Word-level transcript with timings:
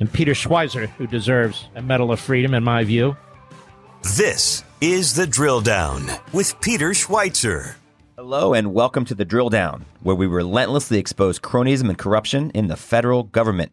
and 0.00 0.12
Peter 0.12 0.32
Schweizer, 0.32 0.88
who 0.90 1.06
deserves 1.06 1.68
a 1.74 1.82
Medal 1.82 2.12
of 2.12 2.20
Freedom, 2.20 2.54
in 2.54 2.64
my 2.64 2.84
view. 2.84 3.16
This 4.16 4.64
is 4.80 5.14
The 5.14 5.26
Drill 5.26 5.60
Down 5.60 6.08
with 6.32 6.60
Peter 6.60 6.90
Schweizer. 6.90 7.74
Hello, 8.16 8.54
and 8.54 8.72
welcome 8.72 9.04
to 9.04 9.14
The 9.14 9.24
Drill 9.24 9.48
Down, 9.48 9.84
where 10.02 10.16
we 10.16 10.26
relentlessly 10.26 10.98
expose 10.98 11.38
cronyism 11.38 11.88
and 11.88 11.98
corruption 11.98 12.50
in 12.50 12.68
the 12.68 12.76
federal 12.76 13.24
government. 13.24 13.72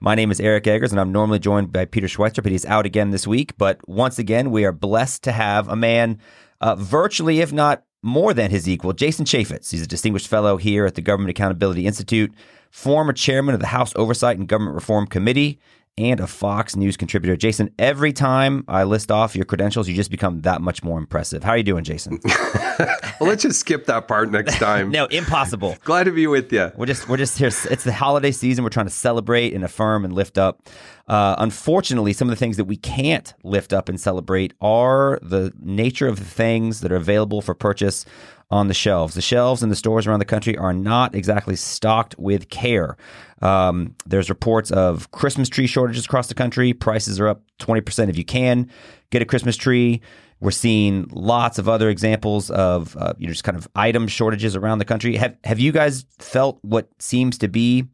My 0.00 0.14
name 0.14 0.30
is 0.30 0.40
Eric 0.40 0.66
Eggers, 0.66 0.90
and 0.90 1.00
I'm 1.00 1.12
normally 1.12 1.38
joined 1.38 1.72
by 1.72 1.86
Peter 1.86 2.06
Schweizer, 2.06 2.42
but 2.42 2.52
he's 2.52 2.66
out 2.66 2.84
again 2.84 3.10
this 3.10 3.26
week. 3.26 3.56
But 3.56 3.86
once 3.88 4.18
again, 4.18 4.50
we 4.50 4.64
are 4.66 4.72
blessed 4.72 5.22
to 5.24 5.32
have 5.32 5.68
a 5.68 5.76
man 5.76 6.18
uh, 6.60 6.74
virtually, 6.76 7.40
if 7.40 7.52
not 7.52 7.85
more 8.02 8.32
than 8.34 8.50
his 8.50 8.68
equal, 8.68 8.92
Jason 8.92 9.24
Chaffetz. 9.24 9.70
He's 9.70 9.82
a 9.82 9.86
distinguished 9.86 10.28
fellow 10.28 10.56
here 10.56 10.86
at 10.86 10.94
the 10.94 11.02
Government 11.02 11.30
Accountability 11.30 11.86
Institute, 11.86 12.32
former 12.70 13.12
chairman 13.12 13.54
of 13.54 13.60
the 13.60 13.66
House 13.68 13.92
Oversight 13.96 14.38
and 14.38 14.48
Government 14.48 14.74
Reform 14.74 15.06
Committee, 15.06 15.58
and 15.98 16.20
a 16.20 16.26
Fox 16.26 16.76
News 16.76 16.96
contributor. 16.96 17.36
Jason, 17.36 17.72
every 17.78 18.12
time 18.12 18.64
I 18.68 18.84
list 18.84 19.10
off 19.10 19.34
your 19.34 19.46
credentials, 19.46 19.88
you 19.88 19.94
just 19.94 20.10
become 20.10 20.42
that 20.42 20.60
much 20.60 20.84
more 20.84 20.98
impressive. 20.98 21.42
How 21.42 21.52
are 21.52 21.56
you 21.56 21.62
doing, 21.62 21.84
Jason? 21.84 22.20
well, 22.78 22.98
let's 23.20 23.42
just 23.42 23.60
skip 23.60 23.86
that 23.86 24.06
part 24.06 24.30
next 24.30 24.56
time. 24.58 24.90
no, 24.90 25.06
impossible. 25.06 25.76
Glad 25.84 26.04
to 26.04 26.12
be 26.12 26.26
with 26.26 26.52
you. 26.52 26.70
We're 26.76 26.84
just 26.86 27.08
we're 27.08 27.16
just 27.16 27.38
here. 27.38 27.48
It's 27.48 27.84
the 27.84 27.94
holiday 27.94 28.30
season. 28.30 28.62
We're 28.62 28.70
trying 28.70 28.86
to 28.86 28.92
celebrate 28.92 29.54
and 29.54 29.64
affirm 29.64 30.04
and 30.04 30.12
lift 30.12 30.36
up. 30.36 30.68
Uh, 31.08 31.36
unfortunately, 31.38 32.12
some 32.12 32.28
of 32.28 32.30
the 32.30 32.38
things 32.38 32.56
that 32.56 32.64
we 32.64 32.76
can't 32.76 33.34
lift 33.44 33.72
up 33.72 33.88
and 33.88 34.00
celebrate 34.00 34.54
are 34.60 35.18
the 35.22 35.52
nature 35.60 36.08
of 36.08 36.18
the 36.18 36.24
things 36.24 36.80
that 36.80 36.90
are 36.90 36.96
available 36.96 37.40
for 37.40 37.54
purchase 37.54 38.04
on 38.50 38.68
the 38.68 38.74
shelves. 38.74 39.14
The 39.14 39.22
shelves 39.22 39.62
in 39.62 39.68
the 39.68 39.76
stores 39.76 40.06
around 40.06 40.20
the 40.20 40.24
country 40.24 40.56
are 40.56 40.72
not 40.72 41.14
exactly 41.14 41.56
stocked 41.56 42.16
with 42.18 42.48
care. 42.48 42.96
Um, 43.42 43.94
there's 44.06 44.28
reports 44.28 44.70
of 44.70 45.10
Christmas 45.10 45.48
tree 45.48 45.66
shortages 45.66 46.04
across 46.04 46.28
the 46.28 46.34
country. 46.34 46.72
Prices 46.72 47.20
are 47.20 47.28
up 47.28 47.42
20% 47.60 48.08
if 48.08 48.16
you 48.16 48.24
can 48.24 48.70
get 49.10 49.22
a 49.22 49.24
Christmas 49.24 49.56
tree. 49.56 50.00
We're 50.40 50.50
seeing 50.50 51.06
lots 51.12 51.58
of 51.58 51.68
other 51.68 51.88
examples 51.88 52.50
of 52.50 52.96
uh, 52.96 53.14
you 53.18 53.26
know 53.26 53.32
just 53.32 53.44
kind 53.44 53.56
of 53.56 53.66
item 53.74 54.06
shortages 54.06 54.54
around 54.54 54.78
the 54.78 54.84
country. 54.84 55.16
Have 55.16 55.36
have 55.44 55.58
you 55.58 55.72
guys 55.72 56.04
felt 56.18 56.58
what 56.62 56.88
seems 56.98 57.38
to 57.38 57.48
be 57.48 57.86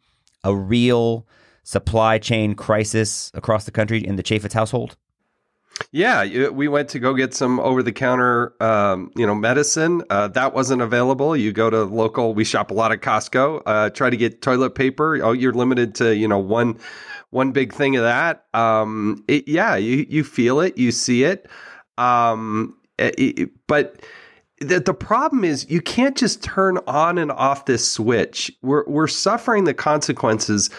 a 0.43 0.55
real 0.55 1.27
supply 1.63 2.19
chain 2.19 2.55
crisis 2.55 3.31
across 3.35 3.65
the 3.65 3.71
country 3.71 4.05
in 4.05 4.17
the 4.17 4.23
Chaffetz 4.23 4.53
household? 4.53 4.97
Yeah, 5.91 6.49
we 6.51 6.69
went 6.69 6.91
to 6.91 6.99
go 6.99 7.15
get 7.15 7.35
some 7.35 7.59
over 7.61 7.83
the 7.83 7.93
counter, 7.93 8.53
um, 8.63 9.11
you 9.17 9.27
know, 9.27 9.35
medicine. 9.35 10.03
Uh, 10.11 10.29
that 10.29 10.55
wasn't 10.55 10.83
available. 10.83 11.37
You 11.37 11.53
go 11.53 11.71
to 11.71 11.85
local. 11.85 12.35
We 12.35 12.45
shop 12.45 12.71
a 12.71 12.75
lot 12.75 12.93
at 12.93 13.01
Costco. 13.01 13.63
Uh, 13.65 13.91
try 13.91 14.11
to 14.11 14.17
get 14.17 14.43
toilet 14.43 14.75
paper. 14.75 15.19
Oh, 15.23 15.33
you're 15.33 15.53
limited 15.53 15.95
to 15.97 16.15
you 16.15 16.29
know 16.29 16.39
one 16.39 16.79
one 17.31 17.53
big 17.53 17.73
thing 17.73 17.97
of 17.97 18.03
that. 18.03 18.45
Um, 18.55 19.25
it, 19.29 19.49
yeah, 19.49 19.77
you 19.77 20.07
you 20.09 20.25
feel 20.25 20.61
it, 20.61 20.77
you 20.77 20.93
see 20.93 21.25
it. 21.25 21.49
Um, 21.97 22.77
it, 22.99 23.51
but 23.67 24.03
the, 24.61 24.81
the 24.81 24.95
problem 24.95 25.45
is 25.45 25.69
you 25.71 25.81
can't 25.81 26.17
just 26.17 26.43
turn 26.43 26.79
on 26.87 27.19
and 27.19 27.33
off 27.33 27.65
this 27.65 27.91
switch. 27.91 28.53
We're 28.63 28.85
we're 28.87 29.09
suffering 29.09 29.65
the 29.65 29.75
consequences 29.75 30.71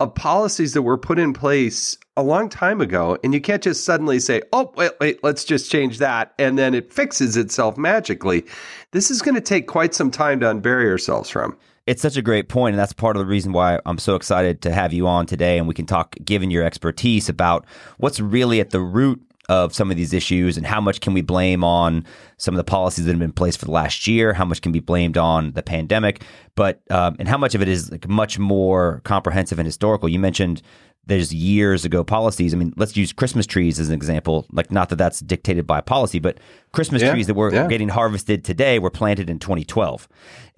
of 0.00 0.14
policies 0.14 0.74
that 0.74 0.82
were 0.82 0.98
put 0.98 1.18
in 1.18 1.32
place 1.32 1.98
a 2.16 2.22
long 2.22 2.48
time 2.48 2.80
ago. 2.80 3.18
And 3.24 3.34
you 3.34 3.40
can't 3.40 3.62
just 3.62 3.84
suddenly 3.84 4.20
say, 4.20 4.42
oh, 4.52 4.72
wait, 4.76 4.92
wait, 5.00 5.22
let's 5.24 5.44
just 5.44 5.70
change 5.70 5.98
that. 5.98 6.34
And 6.38 6.56
then 6.58 6.74
it 6.74 6.92
fixes 6.92 7.36
itself 7.36 7.76
magically. 7.76 8.44
This 8.92 9.10
is 9.10 9.22
going 9.22 9.34
to 9.34 9.40
take 9.40 9.66
quite 9.66 9.94
some 9.94 10.10
time 10.10 10.40
to 10.40 10.46
unbury 10.46 10.88
ourselves 10.88 11.28
from. 11.30 11.56
It's 11.86 12.02
such 12.02 12.18
a 12.18 12.22
great 12.22 12.50
point, 12.50 12.74
and 12.74 12.78
that's 12.78 12.92
part 12.92 13.16
of 13.16 13.20
the 13.20 13.26
reason 13.26 13.52
why 13.52 13.80
I'm 13.86 13.96
so 13.96 14.14
excited 14.14 14.60
to 14.60 14.72
have 14.72 14.92
you 14.92 15.08
on 15.08 15.24
today, 15.24 15.56
and 15.56 15.66
we 15.66 15.72
can 15.72 15.86
talk, 15.86 16.16
given 16.22 16.50
your 16.50 16.62
expertise, 16.62 17.30
about 17.30 17.64
what's 17.96 18.20
really 18.20 18.60
at 18.60 18.70
the 18.70 18.80
root 18.80 19.22
of 19.48 19.74
some 19.74 19.90
of 19.90 19.96
these 19.96 20.12
issues 20.12 20.56
and 20.56 20.66
how 20.66 20.80
much 20.80 21.00
can 21.00 21.14
we 21.14 21.22
blame 21.22 21.64
on 21.64 22.04
some 22.36 22.54
of 22.54 22.56
the 22.56 22.64
policies 22.64 23.06
that 23.06 23.12
have 23.12 23.18
been 23.18 23.30
in 23.30 23.32
place 23.32 23.56
for 23.56 23.64
the 23.64 23.70
last 23.70 24.06
year, 24.06 24.32
how 24.34 24.44
much 24.44 24.60
can 24.60 24.72
be 24.72 24.80
blamed 24.80 25.16
on 25.16 25.52
the 25.52 25.62
pandemic, 25.62 26.22
but 26.54 26.80
um, 26.90 27.16
and 27.18 27.28
how 27.28 27.38
much 27.38 27.54
of 27.54 27.62
it 27.62 27.68
is 27.68 27.90
like 27.90 28.08
much 28.08 28.38
more 28.38 29.00
comprehensive 29.04 29.58
and 29.58 29.66
historical. 29.66 30.08
You 30.08 30.18
mentioned 30.18 30.62
there's 31.08 31.34
years 31.34 31.86
ago 31.86 32.04
policies. 32.04 32.52
I 32.52 32.58
mean, 32.58 32.74
let's 32.76 32.96
use 32.96 33.14
Christmas 33.14 33.46
trees 33.46 33.80
as 33.80 33.88
an 33.88 33.94
example. 33.94 34.46
Like, 34.52 34.70
not 34.70 34.90
that 34.90 34.96
that's 34.96 35.20
dictated 35.20 35.66
by 35.66 35.80
policy, 35.80 36.18
but 36.18 36.38
Christmas 36.72 37.00
yeah, 37.00 37.10
trees 37.10 37.26
that 37.28 37.34
were 37.34 37.52
yeah. 37.52 37.66
getting 37.66 37.88
harvested 37.88 38.44
today 38.44 38.78
were 38.78 38.90
planted 38.90 39.30
in 39.30 39.38
2012. 39.38 40.06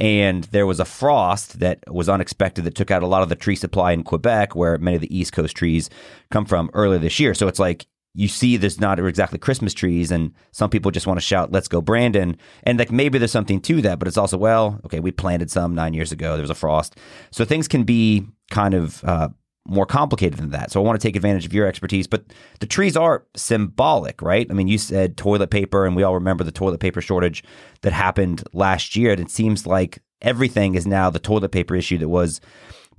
And 0.01 0.45
there 0.45 0.67
was 0.67 0.81
a 0.81 0.85
frost 0.85 1.61
that 1.61 1.79
was 1.87 2.09
unexpected 2.09 2.65
that 2.65 2.75
took 2.75 2.91
out 2.91 3.05
a 3.05 3.07
lot 3.07 3.23
of 3.23 3.29
the 3.29 3.37
tree 3.37 3.55
supply 3.55 3.93
in 3.93 4.03
Quebec, 4.03 4.57
where 4.57 4.77
many 4.79 4.97
of 4.97 5.03
the 5.03 5.17
East 5.17 5.33
Coast 5.33 5.57
trees 5.57 5.89
come 6.33 6.45
from 6.45 6.69
earlier 6.75 6.99
this 6.99 7.21
year. 7.21 7.33
So 7.33 7.47
it's 7.47 7.61
like 7.61 7.87
you 8.15 8.29
see 8.29 8.57
there's 8.57 8.81
not 8.81 8.99
exactly 8.99 9.39
Christmas 9.39 9.75
trees, 9.75 10.11
and 10.11 10.33
some 10.53 10.71
people 10.71 10.91
just 10.91 11.07
want 11.07 11.19
to 11.19 11.25
shout, 11.25 11.53
"Let's 11.53 11.69
go, 11.69 11.81
Brandon!" 11.81 12.37
And 12.65 12.79
like 12.79 12.91
maybe 12.91 13.19
there's 13.19 13.31
something 13.31 13.61
to 13.63 13.81
that, 13.83 13.99
but 13.99 14.09
it's 14.09 14.17
also 14.17 14.37
well, 14.37 14.81
okay, 14.85 15.01
we 15.01 15.13
planted 15.13 15.51
some 15.51 15.75
nine 15.75 15.95
years 15.95 16.13
ago. 16.13 16.33
There 16.33 16.43
was 16.43 16.51
a 16.51 16.55
frost, 16.55 16.97
so 17.31 17.45
things 17.45 17.69
can 17.69 17.85
be 17.85 18.27
kind 18.51 18.75
of 18.75 19.05
uh, 19.05 19.29
more 19.67 19.87
complicated 19.87 20.39
than 20.39 20.51
that. 20.51 20.71
So 20.71 20.81
I 20.81 20.85
want 20.85 21.01
to 21.01 21.07
take 21.07 21.17
advantage 21.17 21.47
of 21.47 21.53
your 21.53 21.67
expertise, 21.67 22.07
but 22.07 22.25
the 22.59 22.67
trees 22.67 22.97
are 22.97 23.27
symbolic, 23.37 24.21
right? 24.23 24.47
I 24.51 24.55
mean, 24.55 24.69
you 24.69 24.79
said 24.79 25.17
toilet 25.17 25.51
paper, 25.51 25.87
and 25.87 25.95
we 25.95 26.03
all 26.03 26.15
remember 26.15 26.45
the 26.45 26.53
toilet 26.53 26.81
paper 26.81 27.01
shortage 27.01 27.45
that 27.83 27.93
happened 27.93 28.43
last 28.53 28.97
year. 28.97 29.13
And 29.13 29.21
it 29.21 29.31
seems 29.31 29.67
like 29.67 30.03
everything 30.23 30.75
is 30.75 30.87
now 30.87 31.11
the 31.11 31.19
toilet 31.19 31.53
paper 31.53 31.77
issue 31.77 31.99
that 31.99 32.09
was 32.09 32.41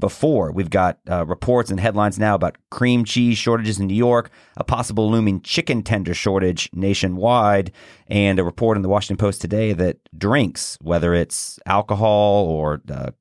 before. 0.02 0.52
We've 0.52 0.70
got 0.70 1.00
uh, 1.10 1.26
reports 1.26 1.72
and 1.72 1.80
headlines 1.80 2.20
now 2.20 2.36
about 2.36 2.58
cream 2.70 3.06
cheese 3.06 3.38
shortages 3.38 3.80
in 3.80 3.88
New 3.88 3.96
York, 3.96 4.30
a 4.58 4.66
possible 4.66 5.10
looming 5.10 5.40
chicken 5.40 5.82
tender 5.84 6.14
shortage 6.14 6.70
nationwide, 6.74 7.72
and 8.08 8.38
a 8.38 8.44
report 8.44 8.76
in 8.76 8.82
the 8.82 8.90
Washington 8.90 9.16
Post 9.16 9.40
today 9.40 9.72
that 9.72 9.98
drinks, 10.18 10.78
whether 10.82 11.14
it's 11.14 11.58
alcohol 11.66 12.46
or 12.48 12.82
uh, 12.92 13.12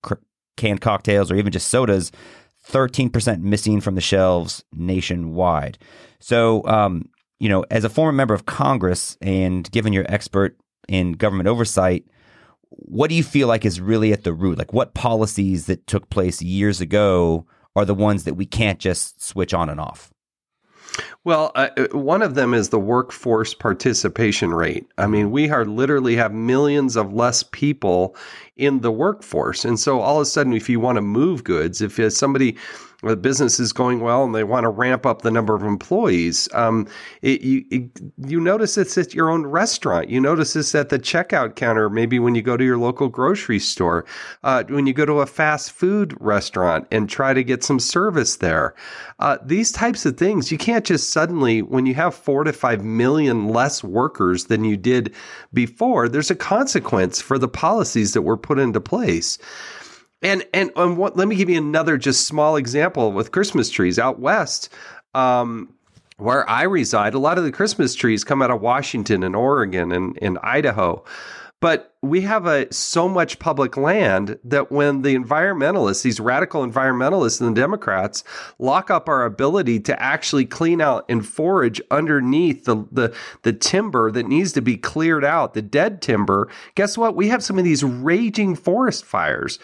canned 0.57 0.81
cocktails 0.81 1.31
or 1.31 1.37
even 1.37 1.53
just 1.53 1.69
sodas, 1.69 2.11
13% 2.69 3.41
missing 3.41 3.81
from 3.81 3.95
the 3.95 4.01
shelves 4.01 4.65
nationwide. 4.73 5.79
So, 6.19 6.67
um, 6.67 7.09
you 7.39 7.49
know, 7.49 7.65
as 7.71 7.85
a 7.85 7.89
former 7.89 8.13
member 8.13 8.35
of 8.35 8.47
Congress 8.47 9.17
and 9.23 9.71
given 9.71 9.93
your 9.93 10.05
expert 10.09 10.57
in 10.89 11.13
government 11.13 11.49
oversight, 11.49 12.05
what 12.71 13.11
do 13.11 13.17
you 13.17 13.23
feel 13.23 13.49
like 13.49 13.65
is 13.65 13.81
really 13.81 14.13
at 14.13 14.25
the 14.25 14.33
root? 14.33 14.59
Like, 14.59 14.73
what 14.73 14.95
policies 14.95 15.67
that 15.67 15.87
took 15.87 16.09
place 16.11 16.41
years 16.41 16.81
ago 16.81 17.47
are 17.77 17.85
the 17.85 17.95
ones 17.95 18.25
that 18.25 18.35
we 18.35 18.47
can't 18.47 18.79
just 18.79 19.23
switch 19.23 19.53
on 19.53 19.69
and 19.69 19.81
off? 19.81 20.11
Well, 21.25 21.53
uh, 21.55 21.69
uh, 21.77 21.87
one 21.97 22.23
of 22.23 22.35
them 22.35 22.55
is 22.55 22.71
the 22.71 22.81
workforce 22.81 23.55
participation 23.55 24.53
rate. 24.53 24.87
I 24.99 25.07
mean, 25.07 25.31
we 25.31 25.51
are 25.51 25.65
literally 25.65 26.17
have 26.17 26.33
millions 26.33 26.97
of 26.97 27.13
less 27.13 27.43
people 27.43 28.17
in 28.57 28.81
the 28.81 28.91
workforce. 28.91 29.65
And 29.65 29.79
so 29.79 30.01
all 30.01 30.17
of 30.17 30.23
a 30.23 30.27
sudden, 30.27 30.53
if 30.53 30.69
you 30.69 30.81
want 30.81 30.97
to 30.97 31.03
move 31.03 31.45
goods, 31.45 31.81
if 31.81 32.13
somebody 32.13 32.57
the 33.03 33.17
business 33.17 33.59
is 33.59 33.73
going 33.73 34.01
well 34.01 34.25
and 34.25 34.35
they 34.35 34.45
want 34.45 34.65
to 34.65 34.69
ramp 34.69 35.07
up 35.07 35.23
the 35.23 35.31
number 35.31 35.55
of 35.55 35.63
employees. 35.63 36.49
Um, 36.53 36.87
it, 37.23 37.41
you 37.41 37.65
it, 37.71 38.01
you 38.27 38.41
notice 38.41 38.75
this 38.75 38.99
at 38.99 39.15
your 39.15 39.31
own 39.31 39.47
restaurant. 39.47 40.11
You 40.11 40.21
notice 40.21 40.53
this 40.53 40.75
at 40.75 40.91
the 40.91 40.99
checkout 40.99 41.57
counter. 41.57 41.89
Maybe 41.89 42.19
when 42.19 42.35
you 42.35 42.43
go 42.43 42.57
to 42.57 42.65
your 42.65 42.77
local 42.79 43.09
grocery 43.09 43.59
store, 43.59 44.05
uh, 44.43 44.65
when 44.69 44.87
you 44.87 44.93
go 44.93 45.07
to 45.07 45.21
a 45.21 45.27
fast 45.27 45.73
food 45.73 46.15
restaurant 46.21 46.87
and 46.91 47.09
try 47.09 47.33
to 47.33 47.43
get 47.43 47.65
some 47.65 47.81
service 47.81 48.37
there. 48.37 48.75
Uh, 49.19 49.39
these 49.45 49.73
types 49.73 50.05
of 50.05 50.17
things 50.17 50.53
you 50.53 50.59
can't 50.59 50.85
just 50.85 51.11
suddenly 51.11 51.63
when 51.63 51.87
you 51.87 51.95
have 51.95 52.15
four 52.15 52.45
to 52.45 52.53
five 52.53 52.85
million 52.85 53.49
less 53.49 53.83
workers 53.83 54.47
than 54.47 54.65
you 54.65 54.77
did 54.77 55.15
before. 55.53 56.09
There's 56.09 56.31
a 56.31 56.37
consequence 56.37 57.21
for 57.21 57.39
the 57.39 57.49
policies 57.49 58.13
that 58.13 58.23
were 58.23 58.37
put 58.37 58.59
into 58.59 58.81
place. 58.81 59.39
And 60.23 60.47
and, 60.53 60.71
and 60.77 60.97
what, 60.97 61.17
let 61.17 61.29
me 61.29 61.37
give 61.37 61.49
you 61.49 61.59
another 61.59 61.97
just 61.97 62.27
small 62.27 62.57
example 62.57 63.13
with 63.13 63.33
Christmas 63.33 63.71
trees 63.71 63.99
out 63.99 64.19
west. 64.19 64.69
Um, 65.15 65.73
where 66.19 66.49
I 66.49 66.65
reside, 66.65 67.15
a 67.15 67.19
lot 67.19 67.39
of 67.39 67.45
the 67.45 67.53
Christmas 67.53 67.95
trees 67.95 68.25
come 68.25 68.43
out 68.43 68.51
of 68.51 68.61
Washington 68.61 69.23
and 69.23 69.35
Oregon 69.35 69.91
and, 69.91 70.19
and 70.21 70.39
Idaho. 70.43 71.03
But 71.61 71.95
we 72.01 72.23
have 72.23 72.47
a 72.47 72.73
so 72.73 73.07
much 73.07 73.39
public 73.39 73.77
land 73.77 74.39
that 74.45 74.73
when 74.73 75.03
the 75.03 75.15
environmentalists, 75.15 76.03
these 76.03 76.19
radical 76.19 76.67
environmentalists 76.67 77.39
and 77.41 77.55
the 77.55 77.61
Democrats 77.61 78.25
lock 78.59 78.91
up 78.91 79.11
our 79.11 79.27
ability 79.27 79.81
to 79.81 80.03
actually 80.03 80.47
clean 80.47 80.81
out 80.81 81.05
and 81.11 81.27
forage 81.27 81.81
underneath 81.91 82.65
the, 82.65 82.77
the, 82.91 83.15
the 83.43 83.53
timber 83.53 84.11
that 84.11 84.27
needs 84.27 84.53
to 84.53 84.63
be 84.63 84.79
cleared 84.79 85.25
out, 85.25 85.53
the 85.53 85.61
dead 85.61 86.01
timber, 86.01 86.49
guess 86.77 86.97
what? 86.97 87.15
We 87.15 87.29
have 87.29 87.45
some 87.45 87.59
of 87.59 87.65
these 87.65 87.85
raging 87.85 88.57
forest 88.57 89.05
fires. 89.05 89.59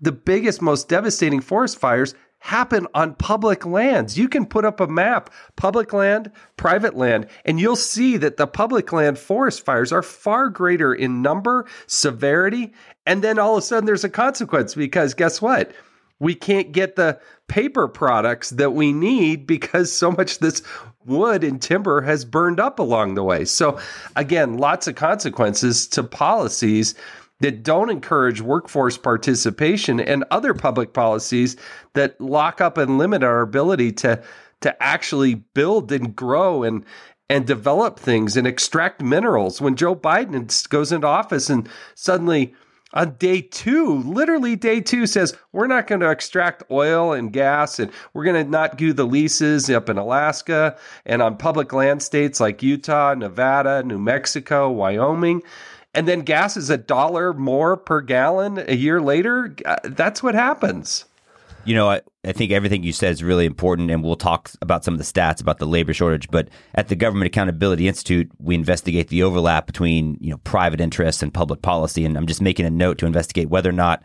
The 0.00 0.12
biggest, 0.12 0.60
most 0.60 0.88
devastating 0.88 1.40
forest 1.40 1.78
fires 1.78 2.14
happen 2.40 2.86
on 2.94 3.14
public 3.14 3.66
lands. 3.66 4.18
You 4.18 4.28
can 4.28 4.46
put 4.46 4.64
up 4.64 4.78
a 4.78 4.86
map, 4.86 5.30
public 5.56 5.92
land, 5.92 6.30
private 6.56 6.96
land, 6.96 7.26
and 7.44 7.58
you'll 7.58 7.76
see 7.76 8.16
that 8.18 8.36
the 8.36 8.46
public 8.46 8.92
land 8.92 9.18
forest 9.18 9.64
fires 9.64 9.92
are 9.92 10.02
far 10.02 10.48
greater 10.48 10.94
in 10.94 11.22
number, 11.22 11.66
severity, 11.86 12.72
and 13.04 13.22
then 13.22 13.38
all 13.38 13.56
of 13.56 13.58
a 13.58 13.66
sudden 13.66 13.86
there's 13.86 14.04
a 14.04 14.10
consequence 14.10 14.74
because 14.74 15.14
guess 15.14 15.42
what? 15.42 15.72
We 16.18 16.34
can't 16.34 16.72
get 16.72 16.96
the 16.96 17.20
paper 17.48 17.88
products 17.88 18.50
that 18.50 18.72
we 18.72 18.92
need 18.92 19.46
because 19.46 19.92
so 19.92 20.10
much 20.10 20.38
this 20.38 20.62
wood 21.04 21.44
and 21.44 21.60
timber 21.60 22.00
has 22.00 22.24
burned 22.24 22.58
up 22.60 22.78
along 22.78 23.14
the 23.14 23.24
way. 23.24 23.44
So 23.44 23.78
again, 24.14 24.56
lots 24.56 24.86
of 24.86 24.94
consequences 24.94 25.86
to 25.88 26.02
policies 26.02 26.94
that 27.40 27.62
don't 27.62 27.90
encourage 27.90 28.40
workforce 28.40 28.96
participation 28.96 30.00
and 30.00 30.24
other 30.30 30.54
public 30.54 30.92
policies 30.92 31.56
that 31.94 32.20
lock 32.20 32.60
up 32.60 32.78
and 32.78 32.98
limit 32.98 33.22
our 33.22 33.40
ability 33.40 33.92
to 33.92 34.22
to 34.62 34.82
actually 34.82 35.34
build 35.34 35.92
and 35.92 36.16
grow 36.16 36.62
and 36.62 36.84
and 37.28 37.46
develop 37.46 37.98
things 37.98 38.36
and 38.36 38.46
extract 38.46 39.02
minerals. 39.02 39.60
When 39.60 39.76
Joe 39.76 39.96
Biden 39.96 40.68
goes 40.68 40.92
into 40.92 41.06
office 41.06 41.50
and 41.50 41.68
suddenly 41.94 42.54
on 42.92 43.16
day 43.18 43.42
two, 43.42 43.96
literally 44.02 44.54
day 44.54 44.80
two, 44.80 45.06
says 45.06 45.36
we're 45.52 45.66
not 45.66 45.88
going 45.88 46.00
to 46.00 46.10
extract 46.10 46.62
oil 46.70 47.12
and 47.12 47.32
gas 47.32 47.80
and 47.80 47.90
we're 48.14 48.24
going 48.24 48.44
to 48.44 48.50
not 48.50 48.78
do 48.78 48.92
the 48.92 49.04
leases 49.04 49.68
up 49.68 49.90
in 49.90 49.98
Alaska 49.98 50.78
and 51.04 51.20
on 51.20 51.36
public 51.36 51.72
land 51.72 52.00
states 52.02 52.38
like 52.38 52.62
Utah, 52.62 53.14
Nevada, 53.14 53.82
New 53.82 53.98
Mexico, 53.98 54.70
Wyoming 54.70 55.42
and 55.96 56.06
then 56.06 56.20
gas 56.20 56.56
is 56.56 56.70
a 56.70 56.76
dollar 56.76 57.32
more 57.32 57.76
per 57.76 58.00
gallon 58.02 58.62
a 58.68 58.76
year 58.76 59.00
later, 59.00 59.56
uh, 59.64 59.76
that's 59.82 60.22
what 60.22 60.34
happens. 60.34 61.06
You 61.66 61.74
know, 61.74 61.90
I, 61.90 62.00
I 62.24 62.32
think 62.32 62.52
everything 62.52 62.82
you 62.82 62.92
said 62.92 63.12
is 63.12 63.22
really 63.22 63.44
important, 63.44 63.90
and 63.90 64.02
we'll 64.02 64.16
talk 64.16 64.50
about 64.62 64.84
some 64.84 64.94
of 64.94 64.98
the 64.98 65.04
stats 65.04 65.40
about 65.40 65.58
the 65.58 65.66
labor 65.66 65.92
shortage. 65.92 66.28
But 66.30 66.48
at 66.74 66.88
the 66.88 66.96
Government 66.96 67.26
Accountability 67.26 67.88
Institute, 67.88 68.30
we 68.38 68.54
investigate 68.54 69.08
the 69.08 69.22
overlap 69.22 69.66
between 69.66 70.16
you 70.20 70.30
know 70.30 70.38
private 70.38 70.80
interests 70.80 71.22
and 71.22 71.34
public 71.34 71.62
policy. 71.62 72.04
And 72.04 72.16
I'm 72.16 72.26
just 72.26 72.40
making 72.40 72.66
a 72.66 72.70
note 72.70 72.98
to 72.98 73.06
investigate 73.06 73.50
whether 73.50 73.70
or 73.70 73.74
not 73.74 74.02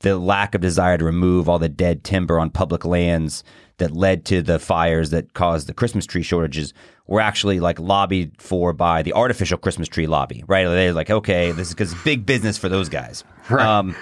the 0.00 0.18
lack 0.18 0.54
of 0.54 0.60
desire 0.60 0.96
to 0.98 1.04
remove 1.04 1.48
all 1.48 1.58
the 1.58 1.68
dead 1.68 2.04
timber 2.04 2.40
on 2.40 2.50
public 2.50 2.84
lands 2.84 3.44
that 3.78 3.90
led 3.92 4.24
to 4.26 4.42
the 4.42 4.58
fires 4.58 5.10
that 5.10 5.34
caused 5.34 5.66
the 5.66 5.74
Christmas 5.74 6.06
tree 6.06 6.22
shortages 6.22 6.72
were 7.06 7.20
actually 7.20 7.60
like 7.60 7.78
lobbied 7.80 8.40
for 8.40 8.72
by 8.72 9.02
the 9.02 9.12
artificial 9.12 9.58
Christmas 9.58 9.88
tree 9.88 10.06
lobby, 10.06 10.44
right? 10.46 10.64
They're 10.64 10.92
like, 10.92 11.10
okay, 11.10 11.50
this 11.52 11.68
is 11.68 11.74
because 11.74 11.94
big 12.04 12.24
business 12.24 12.56
for 12.56 12.68
those 12.68 12.88
guys. 12.88 13.24
Right. 13.48 13.66
Um, 13.66 13.96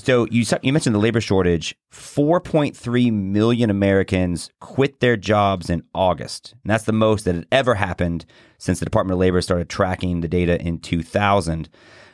so 0.00 0.26
you 0.30 0.44
you 0.62 0.72
mentioned 0.72 0.94
the 0.94 1.00
labor 1.00 1.20
shortage. 1.20 1.74
4.3 1.92 3.12
million 3.12 3.70
Americans 3.70 4.50
quit 4.60 5.00
their 5.00 5.16
jobs 5.16 5.68
in 5.68 5.82
August, 5.94 6.54
and 6.64 6.70
that's 6.70 6.84
the 6.84 6.92
most 6.92 7.24
that 7.24 7.34
had 7.34 7.46
ever 7.52 7.74
happened 7.74 8.24
since 8.58 8.78
the 8.78 8.84
Department 8.84 9.14
of 9.14 9.20
Labor 9.20 9.40
started 9.40 9.68
tracking 9.68 10.20
the 10.20 10.28
data 10.28 10.60
in 10.60 10.78
2000. 10.78 11.68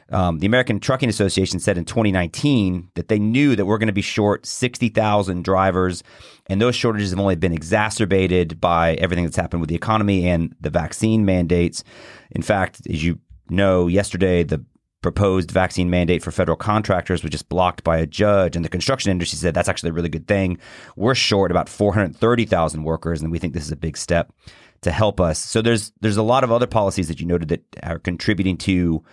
Um, 0.09 0.39
the 0.39 0.47
American 0.47 0.79
Trucking 0.79 1.09
Association 1.09 1.59
said 1.59 1.77
in 1.77 1.85
2019 1.85 2.91
that 2.95 3.09
they 3.09 3.19
knew 3.19 3.57
that 3.57 3.67
we're 3.67 3.79
going 3.79 3.89
to 3.89 3.93
be 3.93 4.03
short 4.03 4.47
60,000 4.47 5.45
drivers, 5.45 6.03
and 6.47 6.61
those 6.61 6.77
shortages 6.77 7.11
have 7.11 7.19
only 7.19 7.35
been 7.35 7.53
exacerbated 7.53 8.61
by 8.61 8.95
everything 8.95 9.25
that's 9.25 9.37
happened 9.37 9.61
with 9.61 9.69
the 9.69 9.75
economy 9.75 10.29
and 10.29 10.55
the 10.61 10.71
vaccine 10.71 11.25
mandates. 11.25 11.83
In 12.31 12.43
fact, 12.43 12.83
as 12.89 13.05
you 13.05 13.19
know, 13.51 13.89
yesterday 13.89 14.45
the 14.45 14.65
proposed 15.07 15.53
vaccine 15.53 15.89
mandate 15.89 16.21
for 16.21 16.33
federal 16.33 16.57
contractors 16.57 17.23
was 17.23 17.31
just 17.31 17.49
blocked 17.49 17.85
by 17.85 17.97
a 17.97 18.07
judge, 18.07 18.57
and 18.57 18.65
the 18.65 18.69
construction 18.69 19.09
industry 19.09 19.37
said 19.37 19.55
that's 19.55 19.69
actually 19.69 19.91
a 19.91 19.93
really 19.93 20.09
good 20.09 20.27
thing. 20.27 20.59
We're 20.97 21.15
short 21.15 21.53
about 21.53 21.69
430,000 21.69 22.83
workers, 22.83 23.23
and 23.23 23.31
we 23.31 23.39
think 23.39 23.55
this 23.55 23.65
is 23.65 23.71
a 23.71 23.77
big 23.77 23.97
step 23.97 24.33
to 24.81 24.91
help 24.91 25.21
us. 25.21 25.39
So 25.39 25.63
there's 25.63 25.93
there's 26.01 26.17
a 26.17 26.25
lot 26.25 26.43
of 26.43 26.51
other 26.51 26.67
policies 26.67 27.07
that 27.07 27.21
you 27.21 27.27
noted 27.27 27.51
that 27.51 27.63
are 27.85 28.01
contributing 28.01 28.57
to 28.59 29.05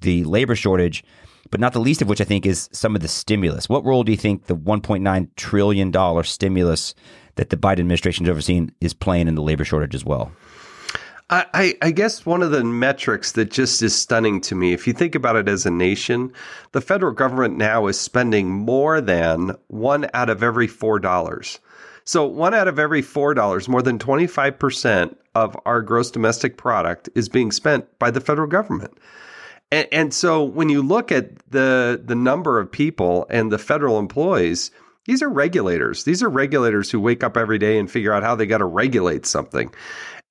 the 0.00 0.24
labor 0.24 0.56
shortage, 0.56 1.04
but 1.50 1.60
not 1.60 1.74
the 1.74 1.80
least 1.80 2.00
of 2.00 2.08
which 2.08 2.22
I 2.22 2.24
think 2.24 2.46
is 2.46 2.70
some 2.72 2.96
of 2.96 3.02
the 3.02 3.08
stimulus. 3.08 3.68
What 3.68 3.84
role 3.84 4.04
do 4.04 4.12
you 4.12 4.16
think 4.16 4.46
the 4.46 4.56
$1.9 4.56 5.28
trillion 5.36 6.24
stimulus 6.24 6.94
that 7.34 7.50
the 7.50 7.58
Biden 7.58 7.80
administration 7.80 8.24
is 8.24 8.30
overseeing 8.30 8.72
is 8.80 8.94
playing 8.94 9.28
in 9.28 9.34
the 9.34 9.42
labor 9.42 9.66
shortage 9.66 9.94
as 9.94 10.02
well? 10.02 10.32
I, 11.32 11.74
I, 11.80 11.92
guess 11.92 12.26
one 12.26 12.42
of 12.42 12.50
the 12.50 12.62
metrics 12.62 13.32
that 13.32 13.50
just 13.50 13.82
is 13.82 13.94
stunning 13.94 14.42
to 14.42 14.54
me, 14.54 14.74
if 14.74 14.86
you 14.86 14.92
think 14.92 15.14
about 15.14 15.36
it 15.36 15.48
as 15.48 15.64
a 15.64 15.70
nation, 15.70 16.30
the 16.72 16.82
federal 16.82 17.12
government 17.12 17.56
now 17.56 17.86
is 17.86 17.98
spending 17.98 18.50
more 18.50 19.00
than 19.00 19.56
one 19.68 20.10
out 20.12 20.28
of 20.28 20.42
every 20.42 20.66
four 20.66 20.98
dollars. 20.98 21.58
So, 22.04 22.26
one 22.26 22.52
out 22.52 22.68
of 22.68 22.78
every 22.78 23.00
four 23.00 23.32
dollars, 23.32 23.66
more 23.66 23.80
than 23.80 23.98
25% 23.98 25.16
of 25.34 25.56
our 25.64 25.80
gross 25.80 26.10
domestic 26.10 26.58
product, 26.58 27.08
is 27.14 27.30
being 27.30 27.50
spent 27.50 27.98
by 27.98 28.10
the 28.10 28.20
federal 28.20 28.48
government. 28.48 28.98
And, 29.70 29.88
and 29.90 30.14
so 30.14 30.44
when 30.44 30.68
you 30.68 30.82
look 30.82 31.10
at 31.10 31.38
the 31.50 31.98
the 32.04 32.14
number 32.14 32.60
of 32.60 32.70
people 32.70 33.26
and 33.30 33.50
the 33.50 33.58
federal 33.58 33.98
employees, 33.98 34.70
these 35.06 35.22
are 35.22 35.30
regulators. 35.30 36.04
These 36.04 36.22
are 36.22 36.28
regulators 36.28 36.90
who 36.90 37.00
wake 37.00 37.24
up 37.24 37.38
every 37.38 37.58
day 37.58 37.78
and 37.78 37.90
figure 37.90 38.12
out 38.12 38.22
how 38.22 38.34
they 38.34 38.46
got 38.46 38.58
to 38.58 38.66
regulate 38.66 39.24
something. 39.24 39.72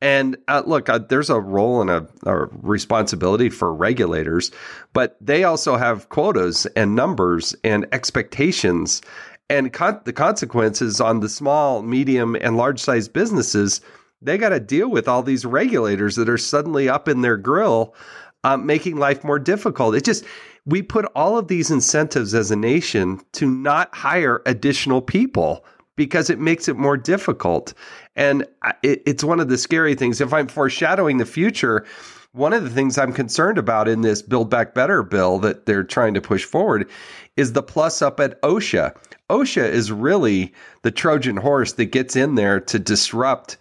And 0.01 0.35
uh, 0.47 0.63
look, 0.65 0.89
uh, 0.89 0.97
there's 0.97 1.29
a 1.29 1.39
role 1.39 1.79
and 1.81 1.89
a, 1.89 2.07
a, 2.25 2.47
responsibility 2.51 3.49
for 3.49 3.73
regulators, 3.73 4.51
but 4.93 5.15
they 5.21 5.43
also 5.43 5.77
have 5.77 6.09
quotas 6.09 6.65
and 6.75 6.95
numbers 6.95 7.55
and 7.63 7.87
expectations. 7.91 9.01
And 9.47 9.71
con- 9.71 10.01
the 10.05 10.13
consequences 10.13 10.99
on 10.99 11.19
the 11.19 11.29
small, 11.29 11.83
medium, 11.83 12.35
and 12.35 12.57
large 12.57 12.79
sized 12.79 13.13
businesses, 13.13 13.81
they 14.21 14.37
got 14.37 14.49
to 14.49 14.59
deal 14.59 14.89
with 14.89 15.07
all 15.07 15.21
these 15.21 15.45
regulators 15.45 16.15
that 16.15 16.29
are 16.29 16.37
suddenly 16.37 16.89
up 16.89 17.07
in 17.07 17.21
their 17.21 17.37
grill 17.37 17.93
um, 18.43 18.65
making 18.65 18.97
life 18.97 19.23
more 19.23 19.39
difficult. 19.39 19.95
It 19.95 20.03
just, 20.03 20.25
we 20.65 20.81
put 20.81 21.05
all 21.15 21.37
of 21.37 21.47
these 21.47 21.69
incentives 21.69 22.33
as 22.33 22.49
a 22.49 22.55
nation 22.55 23.19
to 23.33 23.45
not 23.45 23.93
hire 23.93 24.41
additional 24.45 25.01
people 25.01 25.63
because 26.05 26.31
it 26.31 26.39
makes 26.39 26.67
it 26.67 26.77
more 26.77 26.97
difficult. 26.97 27.75
And 28.15 28.47
it, 28.81 29.03
it's 29.05 29.23
one 29.23 29.39
of 29.39 29.49
the 29.49 29.57
scary 29.57 29.93
things. 29.93 30.19
If 30.19 30.33
I'm 30.33 30.47
foreshadowing 30.47 31.19
the 31.19 31.27
future, 31.27 31.85
one 32.31 32.53
of 32.53 32.63
the 32.63 32.71
things 32.71 32.97
I'm 32.97 33.13
concerned 33.13 33.59
about 33.59 33.87
in 33.87 34.01
this 34.01 34.23
Build 34.23 34.49
Back 34.49 34.73
Better 34.73 35.03
bill 35.03 35.37
that 35.39 35.67
they're 35.67 35.83
trying 35.83 36.15
to 36.15 36.21
push 36.21 36.43
forward 36.43 36.89
is 37.37 37.53
the 37.53 37.61
plus 37.61 38.01
up 38.01 38.19
at 38.19 38.41
OSHA. 38.41 38.95
OSHA 39.29 39.69
is 39.69 39.91
really 39.91 40.55
the 40.81 40.89
Trojan 40.89 41.37
horse 41.37 41.73
that 41.73 41.85
gets 41.85 42.15
in 42.15 42.33
there 42.33 42.59
to 42.61 42.79
disrupt 42.79 43.57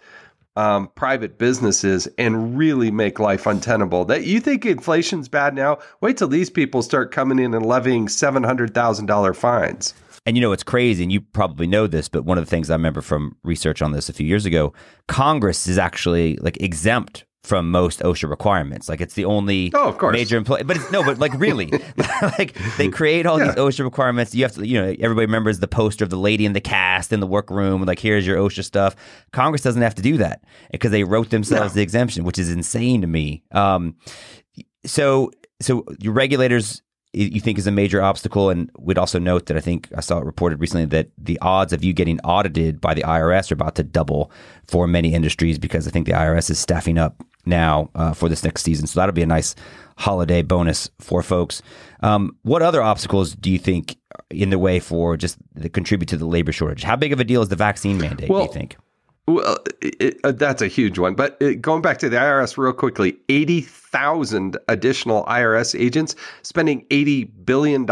um, 0.55 0.87
private 0.95 1.37
businesses 1.37 2.07
and 2.17 2.57
really 2.57 2.89
make 2.89 3.19
life 3.19 3.45
untenable. 3.45 4.03
That 4.05 4.25
you 4.25 4.39
think 4.39 4.65
inflation's 4.65 5.29
bad 5.29 5.53
now? 5.53 5.77
Wait 6.01 6.17
till 6.17 6.27
these 6.27 6.49
people 6.49 6.81
start 6.81 7.11
coming 7.11 7.37
in 7.37 7.53
and 7.53 7.65
levying 7.65 8.09
seven 8.09 8.43
hundred 8.43 8.73
thousand 8.73 9.05
dollar 9.05 9.35
fines. 9.35 9.93
And 10.25 10.37
you 10.37 10.41
know 10.41 10.51
it's 10.51 10.63
crazy, 10.63 11.01
and 11.01 11.11
you 11.11 11.21
probably 11.21 11.65
know 11.65 11.87
this, 11.87 12.07
but 12.07 12.25
one 12.25 12.37
of 12.37 12.45
the 12.45 12.49
things 12.49 12.69
I 12.69 12.75
remember 12.75 13.01
from 13.01 13.35
research 13.43 13.81
on 13.81 13.91
this 13.91 14.07
a 14.07 14.13
few 14.13 14.27
years 14.27 14.45
ago, 14.45 14.73
Congress 15.07 15.67
is 15.67 15.79
actually 15.79 16.35
like 16.37 16.61
exempt 16.61 17.25
from 17.43 17.71
most 17.71 18.01
OSHA 18.01 18.29
requirements. 18.29 18.87
Like 18.87 19.01
it's 19.01 19.15
the 19.15 19.25
only 19.25 19.71
oh, 19.73 19.89
of 19.89 19.97
course. 19.97 20.13
major 20.13 20.37
employee, 20.37 20.63
but 20.63 20.77
it's 20.77 20.91
no, 20.91 21.03
but 21.03 21.17
like 21.17 21.33
really, 21.39 21.71
like 22.37 22.55
they 22.77 22.87
create 22.87 23.25
all 23.25 23.39
yeah. 23.39 23.47
these 23.47 23.55
OSHA 23.55 23.83
requirements. 23.83 24.35
You 24.35 24.43
have 24.43 24.53
to, 24.53 24.67
you 24.67 24.79
know, 24.79 24.95
everybody 24.99 25.25
remembers 25.25 25.59
the 25.59 25.67
poster 25.67 26.03
of 26.03 26.09
the 26.09 26.17
lady 26.17 26.45
in 26.45 26.53
the 26.53 26.61
cast 26.61 27.11
in 27.11 27.19
the 27.19 27.27
workroom. 27.27 27.83
Like 27.83 27.99
here's 27.99 28.27
your 28.27 28.37
OSHA 28.37 28.63
stuff. 28.63 28.95
Congress 29.31 29.61
doesn't 29.61 29.81
have 29.81 29.95
to 29.95 30.01
do 30.01 30.17
that 30.17 30.43
because 30.71 30.91
they 30.91 31.03
wrote 31.03 31.29
themselves 31.31 31.73
the 31.73 31.81
exemption, 31.81 32.23
which 32.23 32.37
is 32.37 32.51
insane 32.51 33.01
to 33.01 33.07
me. 33.07 33.43
Um, 33.51 33.95
so 34.85 35.31
so 35.61 35.85
your 35.99 36.13
regulators 36.13 36.81
you 37.13 37.41
think 37.41 37.57
is 37.57 37.67
a 37.67 37.71
major 37.71 38.01
obstacle. 38.01 38.49
And 38.49 38.69
we'd 38.77 38.97
also 38.97 39.19
note 39.19 39.47
that 39.47 39.57
I 39.57 39.59
think 39.59 39.89
I 39.95 40.01
saw 40.01 40.19
it 40.19 40.25
reported 40.25 40.59
recently 40.61 40.85
that 40.87 41.09
the 41.17 41.37
odds 41.39 41.73
of 41.73 41.83
you 41.83 41.93
getting 41.93 42.19
audited 42.21 42.79
by 42.79 42.93
the 42.93 43.03
IRS 43.03 43.51
are 43.51 43.55
about 43.55 43.75
to 43.75 43.83
double 43.83 44.31
for 44.65 44.87
many 44.87 45.13
industries 45.13 45.59
because 45.59 45.87
I 45.87 45.91
think 45.91 46.05
the 46.05 46.13
IRS 46.13 46.49
is 46.49 46.59
staffing 46.59 46.97
up 46.97 47.21
now 47.45 47.89
uh, 47.95 48.13
for 48.13 48.29
this 48.29 48.43
next 48.43 48.63
season. 48.63 48.87
So 48.87 48.99
that'll 48.99 49.13
be 49.13 49.23
a 49.23 49.27
nice 49.27 49.55
holiday 49.97 50.41
bonus 50.41 50.89
for 50.99 51.21
folks. 51.21 51.61
Um, 52.01 52.37
what 52.43 52.61
other 52.61 52.81
obstacles 52.81 53.35
do 53.35 53.51
you 53.51 53.59
think 53.59 53.97
in 54.29 54.49
the 54.49 54.59
way 54.59 54.79
for 54.79 55.17
just 55.17 55.37
the 55.53 55.69
contribute 55.69 56.07
to 56.09 56.17
the 56.17 56.25
labor 56.25 56.51
shortage? 56.51 56.83
How 56.83 56.95
big 56.95 57.11
of 57.13 57.19
a 57.19 57.23
deal 57.23 57.41
is 57.41 57.49
the 57.49 57.55
vaccine 57.55 57.97
mandate? 57.97 58.29
Well, 58.29 58.45
do 58.45 58.47
you 58.47 58.53
think? 58.53 58.77
Well, 59.35 59.57
it, 59.81 60.19
uh, 60.23 60.31
that's 60.31 60.61
a 60.61 60.67
huge 60.67 60.99
one. 60.99 61.15
But 61.15 61.37
it, 61.39 61.61
going 61.61 61.81
back 61.81 61.99
to 61.99 62.09
the 62.09 62.17
IRS 62.17 62.57
real 62.57 62.73
quickly, 62.73 63.17
80,000 63.29 64.57
additional 64.67 65.23
IRS 65.25 65.79
agents 65.79 66.15
spending 66.41 66.85
$80 66.89 67.29
billion. 67.45 67.89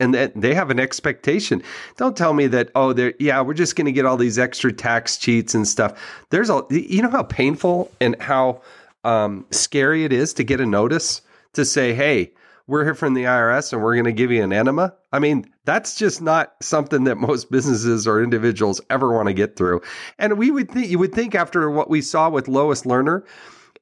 And 0.00 0.14
that 0.14 0.32
they 0.34 0.54
have 0.54 0.70
an 0.70 0.78
expectation. 0.78 1.62
Don't 1.96 2.16
tell 2.16 2.34
me 2.34 2.46
that, 2.48 2.70
oh, 2.74 2.92
they're, 2.92 3.14
yeah, 3.18 3.40
we're 3.40 3.54
just 3.54 3.76
going 3.76 3.86
to 3.86 3.92
get 3.92 4.04
all 4.04 4.16
these 4.16 4.38
extra 4.38 4.72
tax 4.72 5.16
cheats 5.16 5.54
and 5.54 5.66
stuff. 5.66 5.98
There's 6.30 6.50
a, 6.50 6.62
you 6.70 7.02
know 7.02 7.10
how 7.10 7.22
painful 7.22 7.90
and 8.00 8.20
how 8.20 8.62
um, 9.04 9.46
scary 9.50 10.04
it 10.04 10.12
is 10.12 10.34
to 10.34 10.44
get 10.44 10.60
a 10.60 10.66
notice 10.66 11.22
to 11.54 11.64
say, 11.64 11.94
hey, 11.94 12.32
we're 12.66 12.84
here 12.84 12.94
from 12.94 13.14
the 13.14 13.24
IRS 13.24 13.72
and 13.72 13.82
we're 13.82 13.94
going 13.94 14.06
to 14.06 14.12
give 14.12 14.30
you 14.30 14.42
an 14.42 14.52
enema. 14.52 14.94
I 15.12 15.18
mean, 15.18 15.46
that's 15.64 15.96
just 15.96 16.20
not 16.20 16.54
something 16.60 17.04
that 17.04 17.16
most 17.16 17.50
businesses 17.50 18.06
or 18.06 18.22
individuals 18.22 18.80
ever 18.90 19.12
want 19.12 19.28
to 19.28 19.34
get 19.34 19.56
through. 19.56 19.82
And 20.18 20.36
we 20.36 20.50
would 20.50 20.70
think 20.70 20.88
you 20.88 20.98
would 20.98 21.14
think 21.14 21.34
after 21.34 21.70
what 21.70 21.88
we 21.88 22.02
saw 22.02 22.28
with 22.28 22.48
Lois 22.48 22.82
Lerner 22.82 23.22